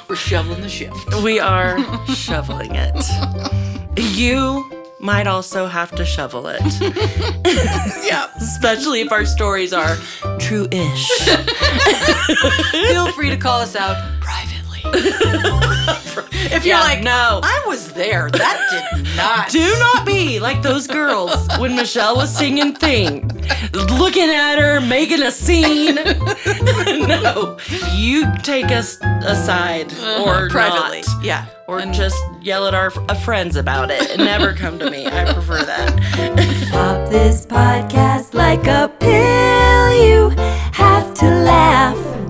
We're 0.09 0.17
shoveling 0.17 0.63
the 0.63 0.71
shift. 0.71 1.15
We 1.23 1.41
are 1.41 1.77
shoveling 2.07 2.71
it. 2.75 3.05
You 4.17 4.78
might 5.01 5.27
also 5.27 5.67
have 5.67 5.95
to 5.97 6.05
shovel 6.05 6.47
it, 6.49 6.61
Yeah. 8.05 8.29
especially 8.37 9.01
if 9.01 9.13
our 9.13 9.25
stories 9.25 9.73
are 9.73 9.97
true-ish. 10.39 11.09
Feel 12.73 13.13
free 13.13 13.31
to 13.31 13.37
call 13.37 13.61
us 13.61 13.77
out 13.77 13.97
privately. 14.21 14.83
If 16.41 16.65
yeah, 16.65 16.79
you're 16.79 16.85
like, 16.89 17.03
no, 17.03 17.41
I 17.43 17.65
was 17.67 17.93
there. 17.93 18.31
That 18.31 18.93
did 18.95 19.05
not. 19.17 19.51
Do 19.51 19.77
not 19.79 20.07
be 20.07 20.39
like 20.41 20.63
those 20.63 20.87
girls 20.87 21.47
when 21.59 21.75
Michelle 21.75 22.17
was 22.17 22.35
singing 22.35 22.75
Thing, 22.75 23.29
looking 23.73 24.29
at 24.31 24.57
her, 24.59 24.81
making 24.81 25.23
a 25.23 25.33
scene. 25.33 25.95
no, 27.07 27.59
you 27.93 28.27
take 28.43 28.67
us 28.67 28.99
aside 29.03 29.93
uh, 29.95 30.23
or 30.25 30.49
privately. 30.49 31.03
Not. 31.07 31.25
Yeah. 31.25 31.47
Or 31.67 31.81
and 31.81 31.93
just 31.93 32.17
yell 32.41 32.67
at 32.67 32.75
our 32.75 32.93
uh, 33.09 33.15
friends 33.15 33.57
about 33.57 33.91
it 33.91 34.11
and 34.11 34.25
never 34.25 34.55
come 34.55 34.79
to 34.79 34.91
me. 34.91 35.07
I 35.07 35.33
prefer 35.33 35.63
that. 35.65 36.69
Pop 36.71 37.11
this 37.11 37.45
podcast 37.47 38.35
like 38.35 38.67
a 38.67 38.89
pill. 39.01 40.05
You 40.05 40.31
have 40.73 41.13
to 41.15 41.27
laugh. 41.27 42.28